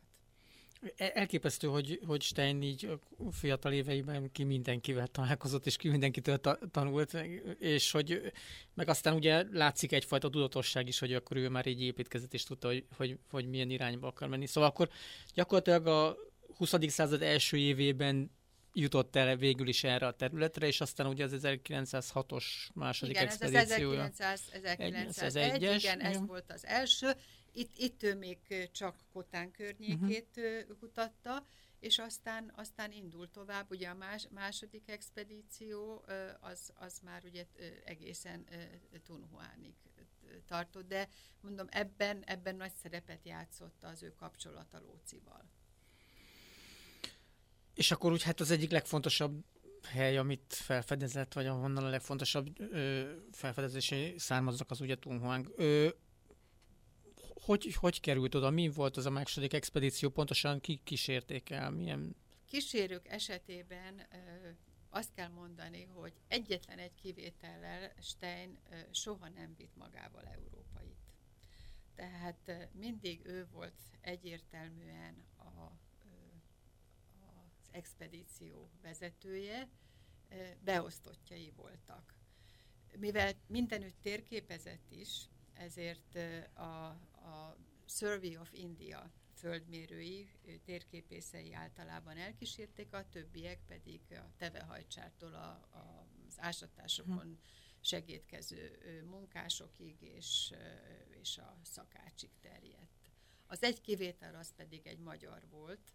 E, 0.97 1.11
elképesztő, 1.13 1.67
hogy, 1.67 1.99
hogy 2.05 2.21
Stein 2.21 2.61
így 2.61 2.99
fiatal 3.31 3.71
éveiben 3.71 4.31
ki 4.31 4.43
mindenkivel 4.43 5.07
találkozott, 5.07 5.65
és 5.65 5.75
ki 5.75 5.89
mindenkitől 5.89 6.37
ta- 6.37 6.59
tanult, 6.71 7.13
és 7.59 7.91
hogy 7.91 8.31
meg 8.73 8.89
aztán 8.89 9.13
ugye 9.13 9.45
látszik 9.51 9.91
egyfajta 9.91 10.29
tudatosság 10.29 10.87
is, 10.87 10.99
hogy 10.99 11.13
akkor 11.13 11.37
ő 11.37 11.49
már 11.49 11.67
így 11.67 11.81
építkezett, 11.81 12.33
és 12.33 12.43
tudta, 12.43 12.67
hogy, 12.67 12.85
hogy, 12.97 13.17
hogy 13.29 13.49
milyen 13.49 13.69
irányba 13.69 14.07
akar 14.07 14.27
menni. 14.27 14.45
Szóval 14.45 14.69
akkor 14.69 14.89
gyakorlatilag 15.33 15.87
a 15.87 16.17
20. 16.57 16.73
század 16.87 17.21
első 17.21 17.57
évében 17.57 18.31
jutott 18.73 19.15
el 19.15 19.35
végül 19.35 19.67
is 19.67 19.83
erre 19.83 20.07
a 20.07 20.11
területre, 20.11 20.67
és 20.67 20.81
aztán 20.81 21.07
ugye 21.07 21.23
az 21.23 21.39
1906-os 21.43 22.43
második 22.73 23.15
igen, 23.15 23.27
expedíciója. 23.27 24.03
Ez 24.03 24.19
az 24.19 24.49
1900, 24.51 25.35
1901, 25.35 25.83
igen, 25.83 25.99
ez 25.99 26.25
volt 26.25 26.51
az 26.51 26.65
első. 26.65 27.15
Itt, 27.51 27.77
itt 27.77 28.03
ő 28.03 28.15
még 28.15 28.69
csak 28.71 28.95
Kotán 29.11 29.51
környékét 29.51 30.37
uh-huh. 30.37 30.77
kutatta, 30.79 31.45
és 31.79 31.99
aztán, 31.99 32.51
aztán 32.55 32.91
indult 32.91 33.29
tovább, 33.29 33.71
ugye 33.71 33.89
a 33.89 33.93
más, 33.93 34.27
második 34.31 34.89
expedíció 34.89 36.05
az, 36.39 36.71
az 36.75 36.99
már 37.03 37.23
ugye 37.25 37.45
egészen 37.85 38.45
Tunhuánig 39.03 39.73
tartott, 40.45 40.87
de 40.87 41.09
mondom, 41.41 41.67
ebben, 41.69 42.23
ebben 42.25 42.55
nagy 42.55 42.73
szerepet 42.81 43.25
játszott 43.25 43.83
az 43.83 44.03
ő 44.03 44.13
kapcsolata 44.15 44.79
Lócival. 44.79 45.49
És 47.73 47.91
akkor 47.91 48.11
úgy 48.11 48.23
hát 48.23 48.39
az 48.39 48.51
egyik 48.51 48.71
legfontosabb 48.71 49.43
hely, 49.83 50.17
amit 50.17 50.53
felfedezett, 50.53 51.33
vagy 51.33 51.45
ahonnan 51.45 51.83
a 51.83 51.89
legfontosabb 51.89 52.59
ö, 52.59 53.11
felfedezései 53.31 54.17
származnak, 54.17 54.71
az 54.71 54.81
ugye 54.81 54.95
Tunhuang. 54.95 55.53
Ö, 55.55 55.89
hogy, 57.41 57.73
hogy 57.73 57.99
került 57.99 58.35
oda? 58.35 58.49
Mi 58.49 58.69
volt 58.69 58.97
az 58.97 59.05
a 59.05 59.09
második 59.09 59.53
expedíció? 59.53 60.09
Pontosan 60.09 60.59
ki 60.59 60.81
kísérték 60.83 61.49
el? 61.49 61.71
Milyen... 61.71 62.15
Kísérők 62.45 63.07
esetében 63.07 64.07
azt 64.89 65.13
kell 65.13 65.27
mondani, 65.27 65.83
hogy 65.83 66.13
egyetlen 66.27 66.79
egy 66.79 66.95
kivétellel 66.95 67.93
Stein 68.01 68.59
soha 68.91 69.29
nem 69.29 69.55
vitt 69.57 69.75
magával 69.75 70.23
európait. 70.25 71.13
Tehát 71.95 72.69
mindig 72.73 73.25
ő 73.25 73.47
volt 73.51 73.81
egyértelműen 74.01 75.25
a, 75.37 75.71
az 77.19 77.69
expedíció 77.71 78.69
vezetője, 78.81 79.69
beosztottjai 80.63 81.51
voltak. 81.55 82.13
Mivel 82.97 83.33
mindenütt 83.47 84.01
térképezett 84.01 84.91
is, 84.91 85.29
ezért 85.53 86.15
a, 86.53 86.99
a 87.25 87.57
Survey 87.85 88.37
of 88.37 88.49
India 88.53 89.11
földmérői, 89.33 90.29
térképészei 90.65 91.53
általában 91.53 92.17
elkísérték, 92.17 92.93
a 92.93 93.09
többiek 93.09 93.59
pedig 93.67 94.01
a 94.09 94.31
tevehajcsártól 94.37 95.33
a, 95.33 95.77
a, 95.77 96.07
az 96.27 96.35
ásatásokon 96.37 97.25
hm. 97.25 97.31
segítkező 97.79 98.77
munkásokig 99.09 100.01
és, 100.01 100.53
és 101.21 101.37
a 101.37 101.57
szakácsig 101.63 102.31
terjedt. 102.41 103.09
Az 103.47 103.63
egy 103.63 103.81
kivétel 103.81 104.35
az 104.35 104.53
pedig 104.55 104.87
egy 104.87 104.99
magyar 104.99 105.47
volt, 105.49 105.93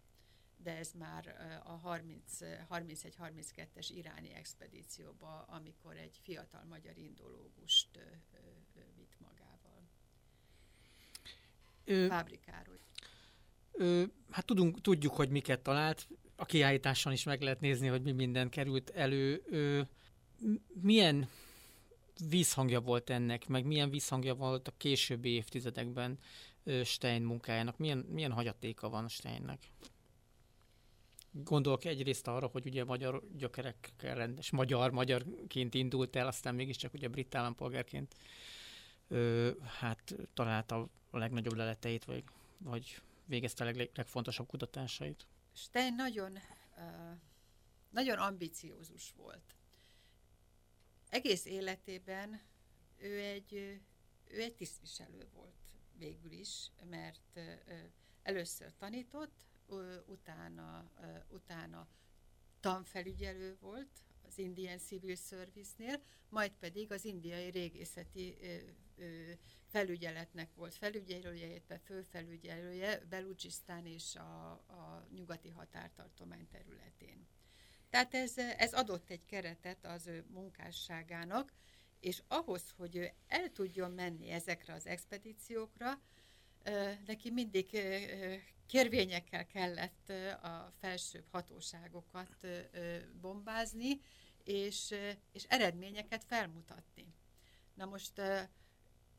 de 0.57 0.77
ez 0.77 0.93
már 0.93 1.27
a 1.65 1.81
31-32-es 1.81 3.89
iráni 3.89 4.33
expedícióba, 4.33 5.43
amikor 5.43 5.97
egy 5.97 6.19
fiatal 6.23 6.65
magyar 6.65 6.97
indológust 6.97 7.99
vitt 8.97 9.21
magával. 9.21 9.89
Ő, 11.85 12.09
Fábrikáról. 12.09 12.79
Ö, 13.73 14.03
hát 14.31 14.45
tudunk, 14.45 14.81
tudjuk, 14.81 15.15
hogy 15.15 15.31
miket 15.31 15.61
talált. 15.61 16.09
A 16.37 16.45
kiállításon 16.45 17.13
is 17.13 17.25
meg 17.25 17.43
lehet 17.43 17.61
nézni, 17.61 17.87
hogy 17.87 18.03
mi 18.03 18.13
minden 18.13 18.49
került 18.49 18.91
elő. 18.91 19.43
Ö, 19.51 19.81
milyen 20.81 21.29
vízhangja 22.29 22.81
volt 22.81 23.11
ennek, 23.11 23.47
meg 23.47 23.65
milyen 23.65 23.91
vízhangja 23.91 24.35
volt 24.35 24.69
a 24.69 24.75
későbbi 24.77 25.29
évtizedekben 25.29 26.19
Stein 26.85 27.23
munkájának? 27.23 27.79
Milyen, 27.79 27.99
milyen 27.99 28.33
hagyatéka 28.33 28.89
van 28.89 29.09
Steinnek? 29.09 29.71
Gondolok 31.31 31.85
egyrészt 31.85 32.27
arra, 32.27 32.47
hogy 32.47 32.67
ugye 32.67 32.85
magyar 32.85 33.23
gyökerekkel 33.37 34.15
rendes, 34.15 34.51
magyar, 34.51 34.91
magyarként 34.91 35.75
indult 35.75 36.17
el, 36.17 36.27
aztán 36.27 36.55
mégiscsak 36.55 36.95
ugye 36.95 37.09
brit 37.09 37.35
állampolgárként 37.35 38.15
ö, 39.15 39.51
hát 39.79 40.15
találta 40.35 40.89
a 41.11 41.19
legnagyobb 41.19 41.55
leleteit, 41.55 42.05
vagy, 42.05 42.25
vagy 42.59 43.03
végezte 43.25 43.65
a 43.65 43.67
leg, 43.67 43.91
legfontosabb 43.95 44.47
kutatásait. 44.47 45.27
Stein 45.53 45.95
nagyon, 45.95 46.39
nagyon 47.91 48.19
ambiciózus 48.19 49.13
volt. 49.17 49.57
Egész 51.09 51.45
életében 51.45 52.41
ő 52.97 53.21
egy, 53.21 53.53
ő 54.25 54.41
egy 54.41 54.55
tisztviselő 54.55 55.29
volt 55.33 55.75
végül 55.97 56.33
is, 56.33 56.71
mert 56.91 57.41
először 58.23 58.73
tanított, 58.77 59.47
utána, 60.07 60.91
utána 61.29 61.89
tanfelügyelő 62.61 63.57
volt 63.61 64.03
az 64.35 64.41
Indian 64.41 64.79
Civil 64.79 65.17
Service-nél, 65.17 66.01
majd 66.29 66.53
pedig 66.53 66.93
az 66.93 67.05
indiai 67.05 67.51
régészeti 67.51 68.37
felügyeletnek 69.67 70.55
volt 70.55 70.75
felügyelője, 70.75 71.47
illetve 71.47 71.79
főfelügyelője 71.79 72.99
Belucsisztán 73.09 73.87
és 73.87 74.15
a, 74.15 74.51
a 74.51 75.07
nyugati 75.15 75.49
határtartomány 75.49 76.49
területén. 76.49 77.27
Tehát 77.91 78.15
ez, 78.15 78.39
ez 78.39 78.73
adott 78.73 79.11
egy 79.11 79.25
keretet 79.25 79.85
az 79.85 80.07
ő 80.07 80.25
munkásságának, 80.29 81.53
és 82.01 82.23
ahhoz, 82.29 82.71
hogy 82.77 82.97
ő 82.97 83.13
el 83.27 83.53
tudjon 83.53 83.91
menni 83.91 84.31
ezekre 84.31 84.73
az 84.73 84.87
expedíciókra, 84.87 86.01
neki 87.07 87.31
mindig 87.31 87.67
kérvényekkel 88.67 89.47
kellett 89.47 90.09
a 90.43 90.73
felsőbb 90.81 91.27
hatóságokat 91.31 92.37
bombázni, 93.21 94.01
és, 94.45 94.95
és 95.33 95.45
eredményeket 95.49 96.25
felmutatni. 96.25 97.15
Na 97.75 97.85
most 97.85 98.21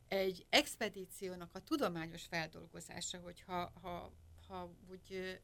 egy 0.07 0.45
expedíciónak 0.49 1.55
a 1.55 1.59
tudományos 1.59 2.23
feldolgozása, 2.23 3.19
hogyha 3.19 3.71
ha, 3.81 4.11
ha 4.47 4.75
úgy 4.89 5.39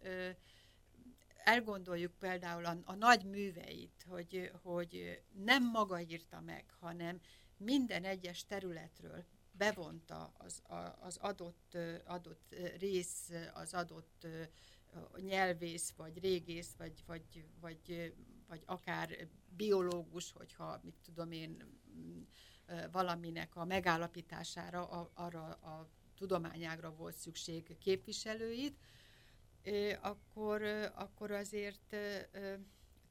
elgondoljuk 1.43 2.13
például 2.19 2.65
a, 2.65 2.77
a 2.86 2.95
nagy 2.95 3.23
műveit, 3.23 4.05
hogy, 4.09 4.51
hogy 4.61 5.21
nem 5.32 5.69
maga 5.69 5.99
írta 5.99 6.41
meg, 6.41 6.65
hanem 6.79 7.19
minden 7.57 8.03
egyes 8.03 8.45
területről 8.45 9.25
bevonta 9.51 10.34
az, 10.38 10.61
az 10.99 11.17
adott, 11.17 11.77
adott 12.05 12.55
rész, 12.79 13.29
az 13.53 13.73
adott 13.73 14.27
nyelvész, 15.15 15.93
vagy 15.95 16.19
régész, 16.19 16.73
vagy, 16.77 17.03
vagy, 17.05 17.45
vagy, 17.59 18.13
vagy 18.52 18.64
akár 18.66 19.28
biológus, 19.56 20.32
hogyha, 20.32 20.80
mit 20.84 20.95
tudom 21.04 21.32
én, 21.32 21.80
valaminek 22.91 23.56
a 23.56 23.66
megállapítására, 23.66 24.89
a, 24.89 25.12
arra 25.14 25.43
a 25.43 25.89
tudományágra 26.16 26.95
volt 26.95 27.16
szükség 27.16 27.78
képviselőit, 27.78 28.78
akkor, 30.02 30.62
akkor 30.93 31.32
azért 31.32 31.95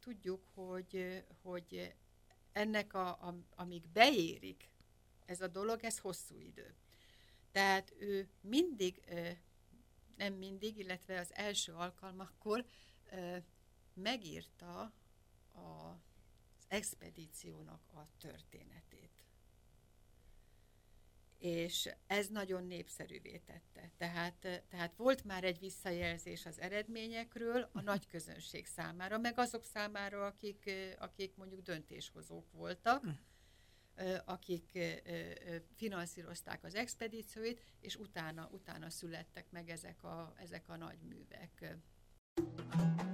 tudjuk, 0.01 0.43
hogy, 0.55 1.25
hogy 1.43 1.95
ennek, 2.53 2.95
a, 2.95 3.35
amíg 3.55 3.89
beérik 3.89 4.71
ez 5.27 5.41
a 5.41 5.49
dolog, 5.49 5.85
ez 5.85 5.99
hosszú 5.99 6.39
idő. 6.39 6.75
Tehát 7.51 7.95
ő 7.99 8.29
mindig, 8.41 9.03
nem 10.17 10.35
mindig, 10.35 10.79
illetve 10.79 11.19
az 11.19 11.35
első 11.35 11.73
alkalmakkor 11.73 12.65
megírta 13.95 14.93
az 15.53 16.65
expedíciónak 16.69 17.81
a 17.93 18.07
történetét. 18.19 19.11
És 21.39 21.91
ez 22.07 22.29
nagyon 22.29 22.65
népszerűvé 22.65 23.39
tette. 23.39 23.91
Tehát, 23.97 24.65
tehát 24.69 24.97
volt 24.97 25.25
már 25.25 25.45
egy 25.45 25.59
visszajelzés 25.59 26.47
az 26.47 26.59
eredményekről 26.59 27.69
a 27.73 27.81
nagy 27.81 28.07
közönség 28.07 28.67
számára, 28.67 29.19
meg 29.19 29.39
azok 29.39 29.65
számára, 29.65 30.27
akik, 30.27 30.71
akik 30.99 31.37
mondjuk 31.37 31.61
döntéshozók 31.61 32.53
voltak. 32.53 33.05
Akik 34.25 34.79
finanszírozták 35.77 36.65
az 36.65 36.75
expedícióit, 36.75 37.63
és 37.81 37.97
utána, 37.97 38.49
utána 38.53 38.91
születtek 38.91 39.51
meg 39.51 39.71
ezek 39.71 40.05
a, 40.05 40.35
ezek 40.37 40.69
a 40.69 40.77
nagy 40.77 41.01
művek. 41.03 41.77
Ez 42.35 42.99
itt 43.01 43.10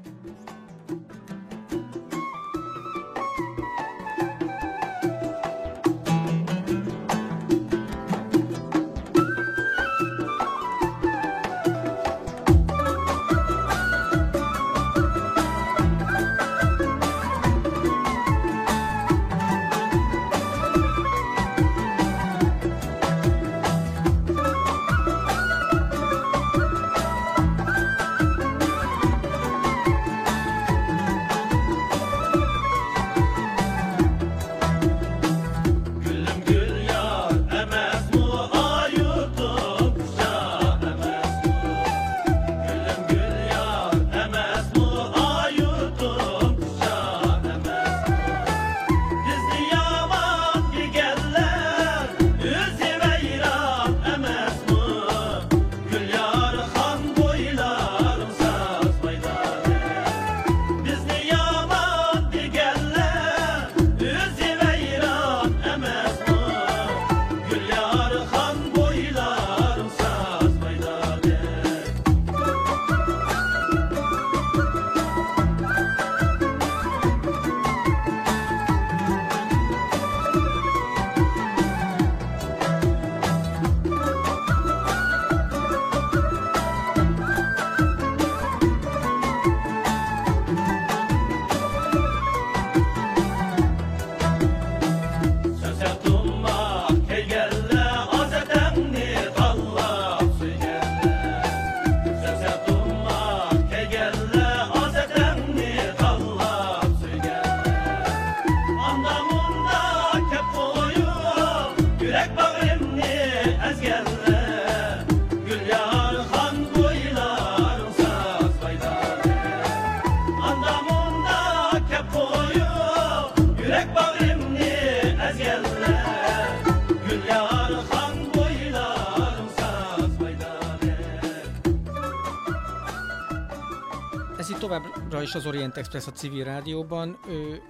továbbra 134.66 135.22
is 135.22 135.34
az 135.34 135.46
Orient 135.46 135.76
Express 135.76 136.06
a 136.06 136.12
civil 136.12 136.44
rádióban. 136.44 137.18
Ő, 137.28 137.62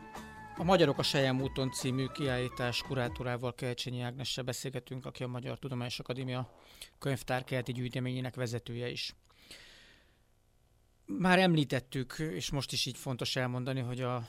a 0.56 0.64
Magyarok 0.64 0.98
a 0.98 1.02
Sejem 1.02 1.40
úton 1.40 1.70
című 1.70 2.06
kiállítás 2.06 2.82
kurátorával 2.82 3.54
Kelcsényi 3.54 4.00
Ágnessel 4.00 4.44
beszélgetünk, 4.44 5.06
aki 5.06 5.22
a 5.22 5.26
Magyar 5.26 5.58
Tudományos 5.58 5.98
Akadémia 5.98 6.50
könyvtárkelti 6.98 7.72
gyűjteményének 7.72 8.34
vezetője 8.34 8.88
is. 8.88 9.14
Már 11.06 11.38
említettük, 11.38 12.14
és 12.18 12.50
most 12.50 12.72
is 12.72 12.86
így 12.86 12.96
fontos 12.96 13.36
elmondani, 13.36 13.80
hogy 13.80 14.00
a, 14.00 14.28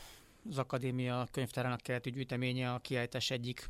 az 0.49 0.57
Akadémia 0.57 1.27
könyvtárának 1.31 1.81
keleti 1.81 2.09
gyűjteménye 2.09 2.73
a 2.73 2.79
kiállítás 2.79 3.31
egyik 3.31 3.69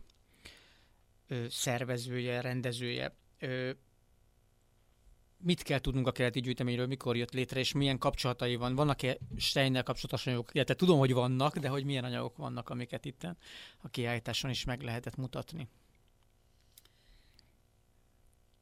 ö, 1.27 1.45
szervezője, 1.49 2.41
rendezője. 2.41 3.15
Ö, 3.39 3.71
mit 5.39 5.61
kell 5.61 5.79
tudnunk 5.79 6.07
a 6.07 6.11
keleti 6.11 6.39
gyűjteményről, 6.41 6.87
mikor 6.87 7.17
jött 7.17 7.33
létre, 7.33 7.59
és 7.59 7.71
milyen 7.71 7.97
kapcsolatai 7.97 8.55
van? 8.55 8.75
Vannak-e 8.75 9.17
Steinnel 9.37 9.83
kapcsolatos 9.83 10.27
anyagok? 10.27 10.53
Ja, 10.53 10.63
tudom, 10.63 10.99
hogy 10.99 11.13
vannak, 11.13 11.57
de 11.57 11.67
hogy 11.67 11.83
milyen 11.83 12.03
anyagok 12.03 12.37
vannak, 12.37 12.69
amiket 12.69 13.05
itt 13.05 13.23
a 13.77 13.89
kiállításon 13.89 14.49
is 14.49 14.63
meg 14.63 14.81
lehetett 14.81 15.15
mutatni? 15.15 15.67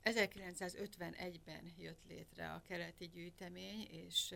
1951-ben 0.03 1.73
jött 1.77 2.03
létre 2.07 2.51
a 2.51 2.61
keleti 2.67 3.07
gyűjtemény, 3.07 3.87
és 3.91 4.33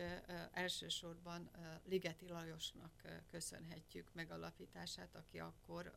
elsősorban 0.52 1.50
Ligeti 1.88 2.28
Lajosnak 2.28 3.02
köszönhetjük 3.30 4.14
megalapítását, 4.14 5.14
aki 5.14 5.38
akkor 5.38 5.92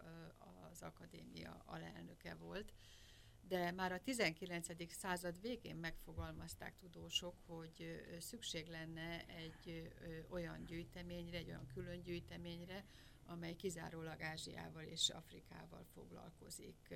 az 0.71 0.81
akadémia 0.81 1.63
alelnöke 1.65 2.35
volt 2.39 2.73
de 3.47 3.71
már 3.71 3.91
a 3.91 4.01
19. 4.01 4.93
század 4.93 5.41
végén 5.41 5.75
megfogalmazták 5.75 6.77
tudósok, 6.77 7.35
hogy 7.45 8.05
szükség 8.19 8.67
lenne 8.67 9.25
egy 9.25 9.91
olyan 10.29 10.65
gyűjteményre, 10.65 11.37
egy 11.37 11.47
olyan 11.49 11.67
külön 11.73 12.01
gyűjteményre, 12.01 12.85
amely 13.25 13.55
kizárólag 13.55 14.21
Ázsiával 14.21 14.83
és 14.83 15.09
Afrikával 15.09 15.85
foglalkozik. 15.93 16.93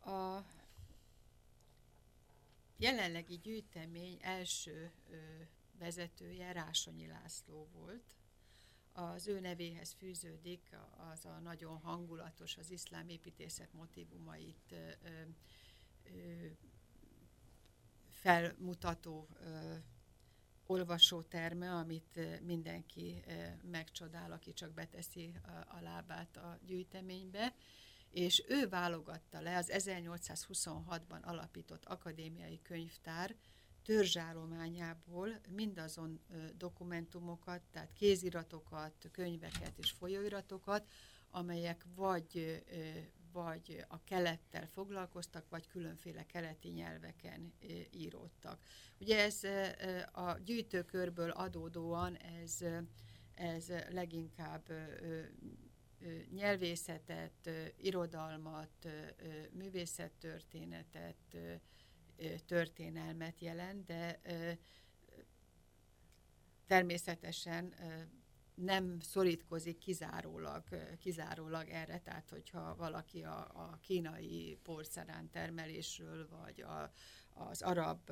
A 0.00 0.40
jelenlegi 2.76 3.38
gyűjtemény 3.38 4.18
első 4.20 4.92
vezetője 5.78 6.52
Rásonyi 6.52 7.06
László 7.06 7.68
volt, 7.72 8.17
az 8.98 9.26
ő 9.28 9.40
nevéhez 9.40 9.92
fűződik 9.92 10.76
az 11.12 11.24
a 11.24 11.38
nagyon 11.38 11.78
hangulatos, 11.78 12.56
az 12.56 12.70
iszlám 12.70 13.08
építészet 13.08 13.72
motivumait 13.72 14.74
felmutató 18.10 19.28
olvasóterme, 20.66 21.70
amit 21.74 22.40
mindenki 22.44 23.24
megcsodál, 23.62 24.32
aki 24.32 24.52
csak 24.52 24.72
beteszi 24.72 25.34
a 25.68 25.80
lábát 25.80 26.36
a 26.36 26.58
gyűjteménybe, 26.66 27.54
és 28.10 28.44
ő 28.48 28.68
válogatta 28.68 29.40
le 29.40 29.56
az 29.56 29.70
1826-ban 29.74 31.22
alapított 31.22 31.84
akadémiai 31.84 32.60
könyvtár 32.62 33.36
törzsállományából 33.82 35.40
mindazon 35.48 36.20
dokumentumokat, 36.56 37.62
tehát 37.70 37.92
kéziratokat, 37.92 39.08
könyveket 39.12 39.78
és 39.78 39.90
folyóiratokat, 39.90 40.90
amelyek 41.30 41.84
vagy, 41.94 42.62
vagy 43.32 43.84
a 43.88 44.04
kelettel 44.04 44.66
foglalkoztak, 44.66 45.48
vagy 45.48 45.66
különféle 45.66 46.26
keleti 46.26 46.68
nyelveken 46.68 47.52
íródtak. 47.90 48.62
Ugye 49.00 49.18
ez 49.18 49.44
a 50.12 50.38
gyűjtőkörből 50.44 51.30
adódóan 51.30 52.16
ez, 52.16 52.64
ez 53.34 53.72
leginkább 53.90 54.72
nyelvészetet, 56.30 57.50
irodalmat, 57.76 58.88
művészettörténetet, 59.52 61.36
történelmet 62.46 63.40
jelent, 63.40 63.84
de 63.84 64.20
természetesen 66.66 67.74
nem 68.54 69.00
szorítkozik 69.00 69.78
kizárólag, 69.78 70.62
kizárólag 70.98 71.68
erre, 71.68 71.98
tehát 71.98 72.30
hogyha 72.30 72.76
valaki 72.76 73.22
a, 73.22 73.38
a 73.38 73.78
kínai 73.80 74.58
porcelán 74.62 75.30
termelésről, 75.30 76.28
vagy 76.28 76.60
a, 76.60 76.90
az 77.34 77.62
arab 77.62 78.10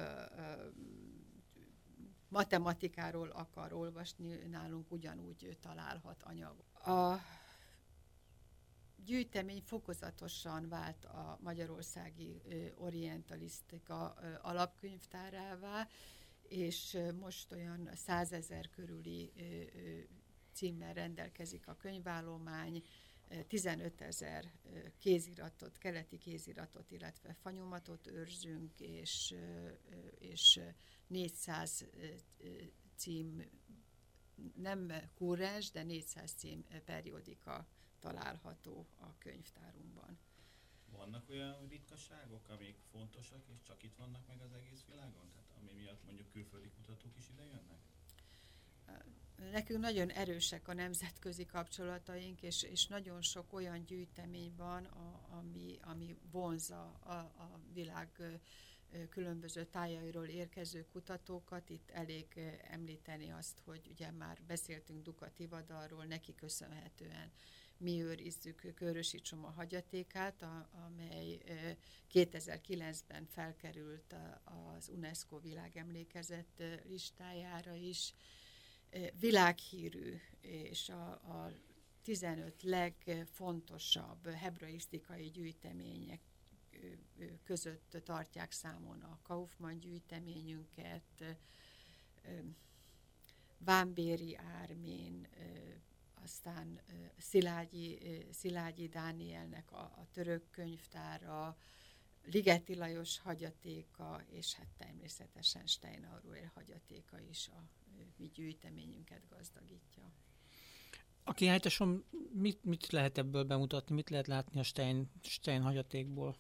matematikáról 2.29 3.29
akar 3.29 3.73
olvasni, 3.73 4.35
nálunk 4.35 4.91
ugyanúgy 4.93 5.57
találhat 5.61 6.23
anyag. 6.23 6.65
A 6.85 7.17
gyűjtemény 9.07 9.63
fokozatosan 9.63 10.69
vált 10.69 11.05
a 11.05 11.39
magyarországi 11.43 12.43
orientalisztika 12.75 14.15
alapkönyvtárává, 14.43 15.89
és 16.43 16.99
most 17.21 17.53
olyan 17.53 17.91
százezer 17.95 18.71
körüli 18.71 19.33
címmel 20.53 20.95
rendelkezik 20.95 21.69
a 21.69 21.77
könyvállomány, 21.77 22.83
15 23.49 24.01
ezer 24.01 24.53
kéziratot, 24.99 25.79
keleti 25.79 26.19
kéziratot, 26.19 26.91
illetve 26.91 27.35
fanyomatot 27.35 28.07
őrzünk, 28.07 28.81
és, 28.81 29.35
és 30.19 30.61
400 31.07 31.87
cím, 32.97 33.43
nem 34.55 34.93
kúrens, 35.15 35.71
de 35.71 35.83
400 35.83 36.33
cím 36.33 36.65
periódika 36.85 37.67
található 37.99 38.87
a 39.01 39.19
könyvtárunkban. 39.19 40.19
Vannak 40.91 41.31
olyan 41.31 41.69
ritkaságok, 41.69 42.49
amik 42.49 42.77
fontosak, 42.91 43.43
és 43.47 43.63
csak 43.63 43.83
itt 43.83 43.97
vannak 43.97 44.27
meg 44.27 44.41
az 44.41 44.53
egész 44.53 44.85
világon? 44.89 45.31
Tehát 45.33 45.51
ami 45.61 45.73
miatt 45.73 46.05
mondjuk 46.05 46.31
külföldi 46.33 46.71
kutatók 46.71 47.17
is 47.17 47.29
ide 47.29 47.45
jönnek? 47.45 47.81
Nekünk 49.53 49.81
nagyon 49.81 50.11
erősek 50.11 50.69
a 50.69 50.73
nemzetközi 50.73 51.47
kapcsolataink, 51.47 52.43
és, 52.43 52.63
és 52.63 52.87
nagyon 52.87 53.23
sok 53.23 53.53
olyan 53.53 53.85
gyűjtemény 53.85 54.53
van, 54.57 54.85
a, 54.85 55.27
ami, 55.31 55.79
ami 55.83 56.17
vonza 56.31 56.99
a, 57.05 57.13
a 57.13 57.61
világ 57.73 58.09
különböző 59.11 59.65
tájairól 59.65 60.27
érkező 60.27 60.87
kutatókat. 60.93 61.71
Itt 61.71 61.91
elég 61.91 62.27
említeni 62.71 63.31
azt, 63.31 63.61
hogy 63.65 63.89
ugye 63.91 64.11
már 64.11 64.43
beszéltünk 64.47 65.03
Duka 65.03 65.33
Tivadarról, 65.33 66.05
neki 66.05 66.35
köszönhetően 66.35 67.31
mi 67.79 68.03
őrizzük 68.03 68.75
Körösi 68.75 69.21
Csoma 69.21 69.51
hagyatékát, 69.51 70.43
a, 70.43 70.69
amely 70.87 71.43
2009-ben 72.13 73.27
felkerült 73.27 74.15
az 74.45 74.89
UNESCO 74.89 75.41
világemlékezet 75.41 76.63
listájára 76.89 77.75
is. 77.75 78.15
Világhírű, 79.19 80.15
és 80.41 80.89
a, 80.89 81.11
a 81.11 81.53
15 82.03 82.63
legfontosabb 82.63 84.29
hebraisztikai 84.29 85.31
gyűjtemények 85.31 86.21
között 87.45 87.97
tartják 88.05 88.53
számon 88.53 89.01
a 89.01 89.19
Kaufmann 89.23 89.79
gyűjteményünket, 89.79 91.37
Vámbéri 93.59 94.37
Ármén, 94.37 95.29
aztán 96.27 96.81
Szilágyi, 97.19 97.99
Szilágyi 98.31 98.89
Dánielnek 98.89 99.73
a, 99.73 99.77
a 99.77 100.07
török 100.13 100.51
könyvtára, 100.51 101.57
Ligeti 102.25 102.75
Lajos 102.75 103.19
hagyatéka, 103.19 104.23
és 104.27 104.55
hát 104.55 104.69
természetesen 104.79 105.67
Steinauer 105.67 106.51
hagyatéka 106.55 107.21
is 107.21 107.49
a 107.49 107.63
mi 108.17 108.31
gyűjteményünket 108.35 109.23
gazdagítja. 109.29 110.13
A 111.25 111.33
kiállításon 111.33 112.05
mit, 112.33 112.65
mit 112.65 112.91
lehet 112.91 113.19
ebből 113.19 113.45
bemutatni, 113.45 113.95
mit 113.95 114.11
lehet 114.11 114.27
látni 114.27 114.61
a 114.61 114.63
Stein, 114.63 115.11
Stein 115.23 115.63
hagyatékból? 115.63 116.37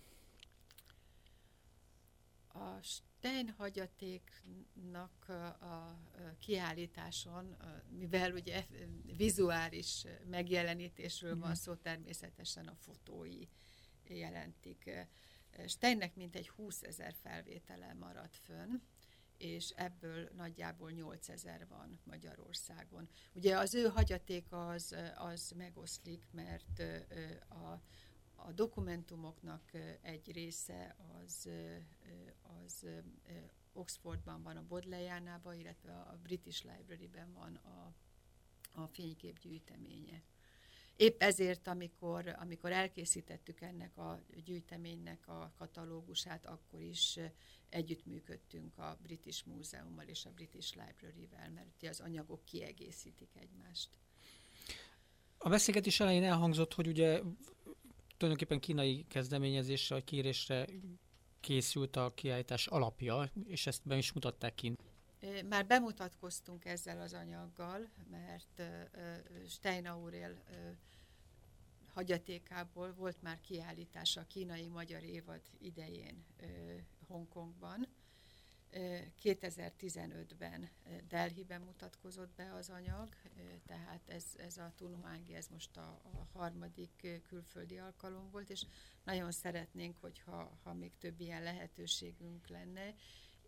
A 2.58 2.82
Stein 2.82 3.54
hagyatéknak 3.56 5.28
a 5.60 5.98
kiállításon, 6.38 7.56
mivel 7.88 8.32
ugye 8.32 8.66
vizuális 9.16 10.04
megjelenítésről 10.30 11.38
van 11.38 11.48
mhm. 11.48 11.58
szó, 11.58 11.74
természetesen 11.74 12.66
a 12.66 12.74
fotói 12.74 13.46
jelentik. 14.08 14.90
Steinnek 15.66 16.14
mintegy 16.14 16.48
20 16.48 16.82
ezer 16.82 17.14
felvétele 17.22 17.94
maradt 17.94 18.36
fönn, 18.36 18.80
és 19.38 19.70
ebből 19.70 20.28
nagyjából 20.36 20.90
8 20.90 21.28
ezer 21.28 21.66
van 21.68 22.00
Magyarországon. 22.04 23.08
Ugye 23.32 23.58
az 23.58 23.74
ő 23.74 23.86
hagyatéka 23.86 24.68
az, 24.68 24.96
az 25.14 25.52
megoszlik, 25.56 26.22
mert 26.30 26.82
a, 27.48 27.80
a 28.36 28.52
dokumentumoknak 28.52 29.70
egy 30.02 30.32
része 30.32 30.96
az, 31.22 31.48
az 32.42 32.86
Oxfordban 33.72 34.42
van 34.42 34.56
a 34.56 34.66
Bodleianában, 34.68 35.54
illetve 35.54 35.92
a 35.92 36.18
British 36.22 36.64
Library-ben 36.64 37.32
van 37.32 37.54
a, 37.54 37.94
a 38.80 38.86
fénykép 38.86 39.38
gyűjteménye. 39.38 40.22
Épp 40.96 41.22
ezért, 41.22 41.66
amikor, 41.66 42.34
amikor 42.38 42.72
elkészítettük 42.72 43.60
ennek 43.60 43.96
a 43.96 44.20
gyűjteménynek 44.44 45.28
a 45.28 45.52
katalógusát, 45.56 46.46
akkor 46.46 46.80
is 46.80 47.18
együttműködtünk 47.68 48.78
a 48.78 48.98
British 49.02 49.46
Múzeummal 49.46 50.06
és 50.06 50.24
a 50.24 50.30
British 50.30 50.76
Library-vel, 50.76 51.50
mert 51.50 51.82
az 51.82 52.00
anyagok 52.00 52.44
kiegészítik 52.44 53.30
egymást. 53.34 53.90
A 55.38 55.48
beszélgetés 55.48 56.00
elején 56.00 56.24
elhangzott, 56.24 56.74
hogy 56.74 56.86
ugye 56.86 57.20
tulajdonképpen 58.16 58.60
kínai 58.60 59.04
kezdeményezésre, 59.08 59.94
vagy 59.94 60.04
kérésre 60.04 60.66
készült 61.40 61.96
a 61.96 62.12
kiállítás 62.14 62.66
alapja, 62.66 63.30
és 63.44 63.66
ezt 63.66 63.86
be 63.86 63.96
is 63.96 64.12
mutatták 64.12 64.54
kint. 64.54 64.80
Már 65.48 65.66
bemutatkoztunk 65.66 66.64
ezzel 66.64 67.00
az 67.00 67.12
anyaggal, 67.12 67.88
mert 68.10 68.62
Steinaurel 69.48 70.42
hagyatékából 71.94 72.92
volt 72.92 73.22
már 73.22 73.40
kiállítása 73.40 74.20
a 74.20 74.26
kínai-magyar 74.26 75.02
évad 75.02 75.40
idején 75.58 76.24
Hongkongban. 77.06 77.88
2015-ben 79.22 80.68
Delhiben 81.08 81.60
mutatkozott 81.60 82.34
be 82.36 82.52
az 82.52 82.68
anyag, 82.70 83.08
tehát 83.66 84.08
ez, 84.08 84.24
ez 84.36 84.56
a 84.56 84.72
Tunhuangi, 84.76 85.34
ez 85.34 85.46
most 85.48 85.76
a, 85.76 86.00
a 86.02 86.38
harmadik 86.38 87.22
külföldi 87.26 87.78
alkalom 87.78 88.30
volt, 88.30 88.50
és 88.50 88.66
nagyon 89.04 89.32
szeretnénk, 89.32 89.96
hogyha 89.96 90.58
ha 90.62 90.72
még 90.72 90.92
több 90.98 91.20
ilyen 91.20 91.42
lehetőségünk 91.42 92.48
lenne, 92.48 92.94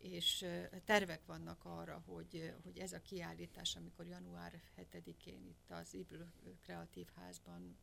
és 0.00 0.44
tervek 0.84 1.26
vannak 1.26 1.64
arra, 1.64 2.02
hogy, 2.06 2.54
hogy 2.62 2.78
ez 2.78 2.92
a 2.92 3.00
kiállítás, 3.00 3.76
amikor 3.76 4.06
január 4.06 4.60
7-én 4.76 5.46
itt 5.46 5.70
az 5.70 5.94
Ibl 5.94 6.22
Kreatív 6.60 7.08
Házban 7.14 7.78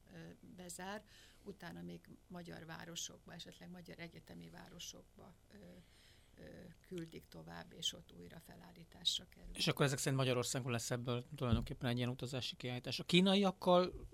bezár, 0.55 1.03
utána 1.43 1.81
még 1.81 2.09
magyar 2.27 2.65
városokba, 2.65 3.33
esetleg 3.33 3.69
magyar 3.69 3.99
egyetemi 3.99 4.49
városokba 4.49 5.35
küldik 6.87 7.27
tovább, 7.29 7.73
és 7.77 7.93
ott 7.93 8.13
újra 8.19 8.39
felállításra 8.39 9.25
kerül. 9.29 9.55
És 9.55 9.67
akkor 9.67 9.85
ezek 9.85 9.97
szerint 9.97 10.17
Magyarországon 10.17 10.71
lesz 10.71 10.91
ebből 10.91 11.25
tulajdonképpen 11.35 11.89
egy 11.89 11.97
ilyen 11.97 12.09
utazási 12.09 12.55
kiállítás. 12.55 12.99
A 12.99 13.03
kínaiakkal 13.03 14.07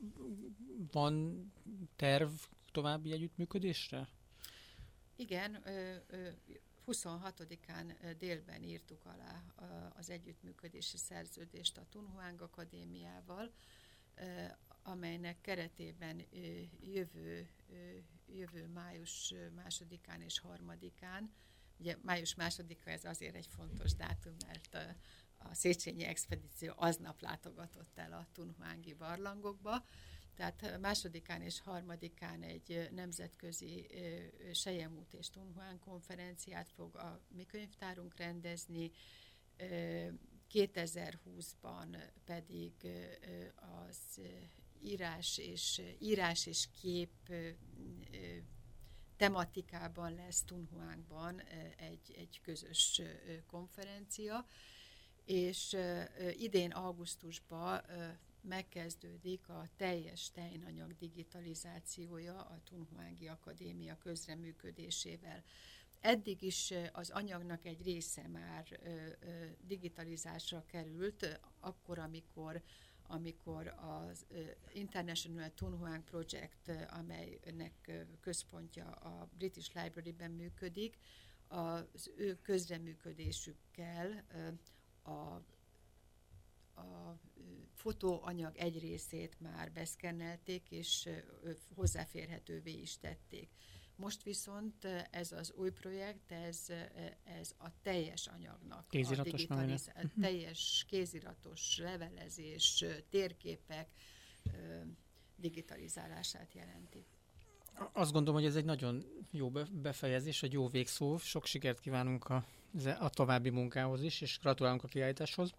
van 0.92 1.46
terv 1.96 2.32
további 2.72 3.12
együttműködésre? 3.12 4.08
Igen, 5.16 5.64
26-án 6.88 8.16
délben 8.18 8.64
írtuk 8.64 9.06
alá 9.06 9.44
az 9.98 10.10
együttműködési 10.10 10.98
szerződést 10.98 11.78
a 11.78 11.86
Tunhuang 11.90 12.42
Akadémiával, 12.42 13.52
amelynek 14.84 15.42
keretében 15.42 16.22
jövő, 16.82 17.50
jövő 18.28 18.68
május 18.68 19.34
másodikán 19.56 20.22
és 20.22 20.40
harmadikán, 20.40 21.34
ugye 21.82 21.96
május 22.02 22.36
másodika 22.36 22.90
ez 22.90 23.06
azért 23.06 23.36
egy 23.36 23.48
fontos 23.48 23.94
dátum, 23.94 24.36
mert 24.48 24.76
a, 24.76 24.96
a 25.38 25.54
Széchenyi 25.54 26.04
expedíció 26.04 26.74
aznap 26.76 27.22
látogatott 27.22 27.98
el 27.98 28.14
a 28.14 28.28
Tunhuangi 28.34 28.94
barlangokba, 28.94 29.86
tehát 30.36 30.80
másodikán 30.80 31.42
és 31.42 31.62
harmadikán 31.62 32.44
egy 32.44 32.90
nemzetközi 32.92 33.88
Sejemút 34.54 35.14
és 35.14 35.30
Tunhuán 35.30 35.80
konferenciát 35.80 36.70
fog 36.70 36.96
a 36.96 37.22
mi 37.28 37.46
könyvtárunk 37.46 38.16
rendezni, 38.18 38.92
2020-ban 40.54 41.98
pedig 42.26 42.74
az 43.56 44.22
írás 44.84 45.38
és, 45.38 45.82
írás 46.00 46.46
és 46.46 46.68
kép 46.82 47.34
tematikában 49.22 50.16
lesz 50.16 50.44
Tunhuánkban 50.44 51.42
egy, 51.78 52.14
egy 52.18 52.40
közös 52.44 53.02
konferencia, 53.48 54.46
és 55.26 55.78
idén 56.38 56.72
augusztusban 56.72 57.82
megkezdődik 58.42 59.50
a 59.50 59.68
teljes 59.78 60.32
tejnanyag 60.32 60.96
digitalizációja 60.98 62.42
a 62.42 62.62
Tunhuángi 62.64 63.28
Akadémia 63.28 63.98
közreműködésével. 63.98 65.44
Eddig 66.00 66.42
is 66.42 66.74
az 66.92 67.10
anyagnak 67.10 67.66
egy 67.66 67.84
része 67.84 68.28
már 68.28 68.80
digitalizásra 69.68 70.66
került, 70.66 71.40
akkor, 71.60 72.00
amikor 72.00 72.62
amikor 73.12 73.68
az 73.68 74.26
International 74.74 75.49
Tunhuang 75.49 76.03
Project, 76.03 76.72
amelynek 76.89 78.05
központja 78.20 78.89
a 78.89 79.30
British 79.38 79.76
Library-ben 79.76 80.32
működik, 80.32 80.97
az 81.47 82.12
ő 82.18 82.39
közreműködésükkel 82.41 84.26
a 85.03 85.41
a 86.76 87.20
fotóanyag 87.74 88.57
egy 88.57 88.80
részét 88.80 89.39
már 89.39 89.72
beszkennelték, 89.72 90.72
és 90.72 91.09
hozzáférhetővé 91.76 92.72
is 92.72 92.97
tették. 92.97 93.49
Most 94.02 94.24
viszont 94.24 94.86
ez 95.12 95.32
az 95.32 95.54
új 95.56 95.72
projekt, 95.72 96.32
ez, 96.32 96.66
ez 97.24 97.54
a 97.58 97.68
teljes 97.82 98.28
anyagnak, 98.28 98.88
kéziratos 98.89 99.34
a 99.34 99.36
digitaliz- 99.36 99.91
uh-huh. 99.95 100.12
teljes 100.22 100.86
kéziratos 100.88 101.78
levelezés, 101.78 102.86
térképek 103.10 103.88
digitalizálását 105.36 106.54
jelenti. 106.54 107.06
Azt 107.93 108.12
gondolom, 108.12 108.39
hogy 108.39 108.49
ez 108.49 108.56
egy 108.56 108.66
nagyon 108.66 109.06
jó 109.32 109.52
befejezés, 109.72 110.43
egy 110.43 110.54
jó 110.54 110.68
végszó. 110.68 111.18
Sok 111.18 111.45
sikert 111.45 111.80
kívánunk 111.80 112.26
a, 112.26 112.45
a 112.99 113.10
további 113.10 113.49
munkához 113.49 114.04
is, 114.04 114.22
és 114.22 114.39
gratulálunk 114.39 114.84
a 114.84 114.88
kiállításhoz. 114.88 115.54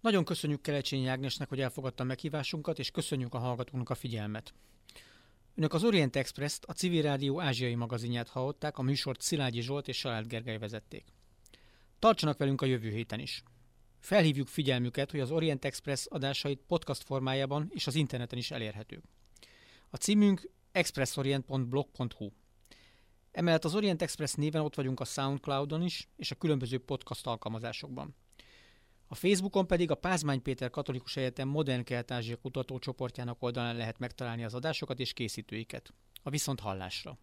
Nagyon 0.00 0.24
köszönjük 0.24 0.62
Kelecsényi 0.62 1.06
Ágnesnek, 1.06 1.48
hogy 1.48 1.60
elfogadta 1.60 2.02
a 2.02 2.06
meghívásunkat, 2.06 2.78
és 2.78 2.90
köszönjük 2.90 3.34
a 3.34 3.38
hallgatóknak 3.38 3.90
a 3.90 3.94
figyelmet. 3.94 4.54
Önök 5.58 5.72
az 5.72 5.84
Orient 5.84 6.16
Express-t, 6.16 6.64
a 6.64 6.72
Civil 6.72 7.02
Rádió 7.02 7.40
ázsiai 7.40 7.74
magazinját 7.74 8.28
hallották, 8.28 8.78
a 8.78 8.82
műsort 8.82 9.20
Szilágyi 9.20 9.60
Zsolt 9.60 9.88
és 9.88 9.98
Salád 9.98 10.26
Gergely 10.26 10.58
vezették. 10.58 11.04
Tartsanak 11.98 12.38
velünk 12.38 12.60
a 12.60 12.66
jövő 12.66 12.90
héten 12.90 13.20
is. 13.20 13.42
Felhívjuk 13.98 14.48
figyelmüket, 14.48 15.10
hogy 15.10 15.20
az 15.20 15.30
Orient 15.30 15.64
Express 15.64 16.06
adásait 16.08 16.62
podcast 16.66 17.02
formájában 17.02 17.70
és 17.74 17.86
az 17.86 17.94
interneten 17.94 18.38
is 18.38 18.50
elérhetők. 18.50 19.04
A 19.90 19.96
címünk 19.96 20.50
expressorient.blog.hu. 20.72 22.30
Emellett 23.32 23.64
az 23.64 23.74
Orient 23.74 24.02
Express 24.02 24.32
néven 24.32 24.62
ott 24.62 24.74
vagyunk 24.74 25.00
a 25.00 25.04
Soundcloudon 25.04 25.82
is, 25.82 26.08
és 26.16 26.30
a 26.30 26.34
különböző 26.34 26.78
podcast 26.78 27.26
alkalmazásokban. 27.26 28.14
A 29.08 29.14
Facebookon 29.14 29.66
pedig 29.66 29.90
a 29.90 29.94
Pázmány 29.94 30.42
Péter 30.42 30.70
Katolikus 30.70 31.16
Egyetem 31.16 31.48
Modern 31.48 31.84
Kelet-Ázsia 31.84 32.36
kutatócsoportjának 32.36 33.42
oldalán 33.42 33.76
lehet 33.76 33.98
megtalálni 33.98 34.44
az 34.44 34.54
adásokat 34.54 35.00
és 35.00 35.12
készítőiket. 35.12 35.94
A 36.22 36.30
viszont 36.30 36.60
hallásra! 36.60 37.18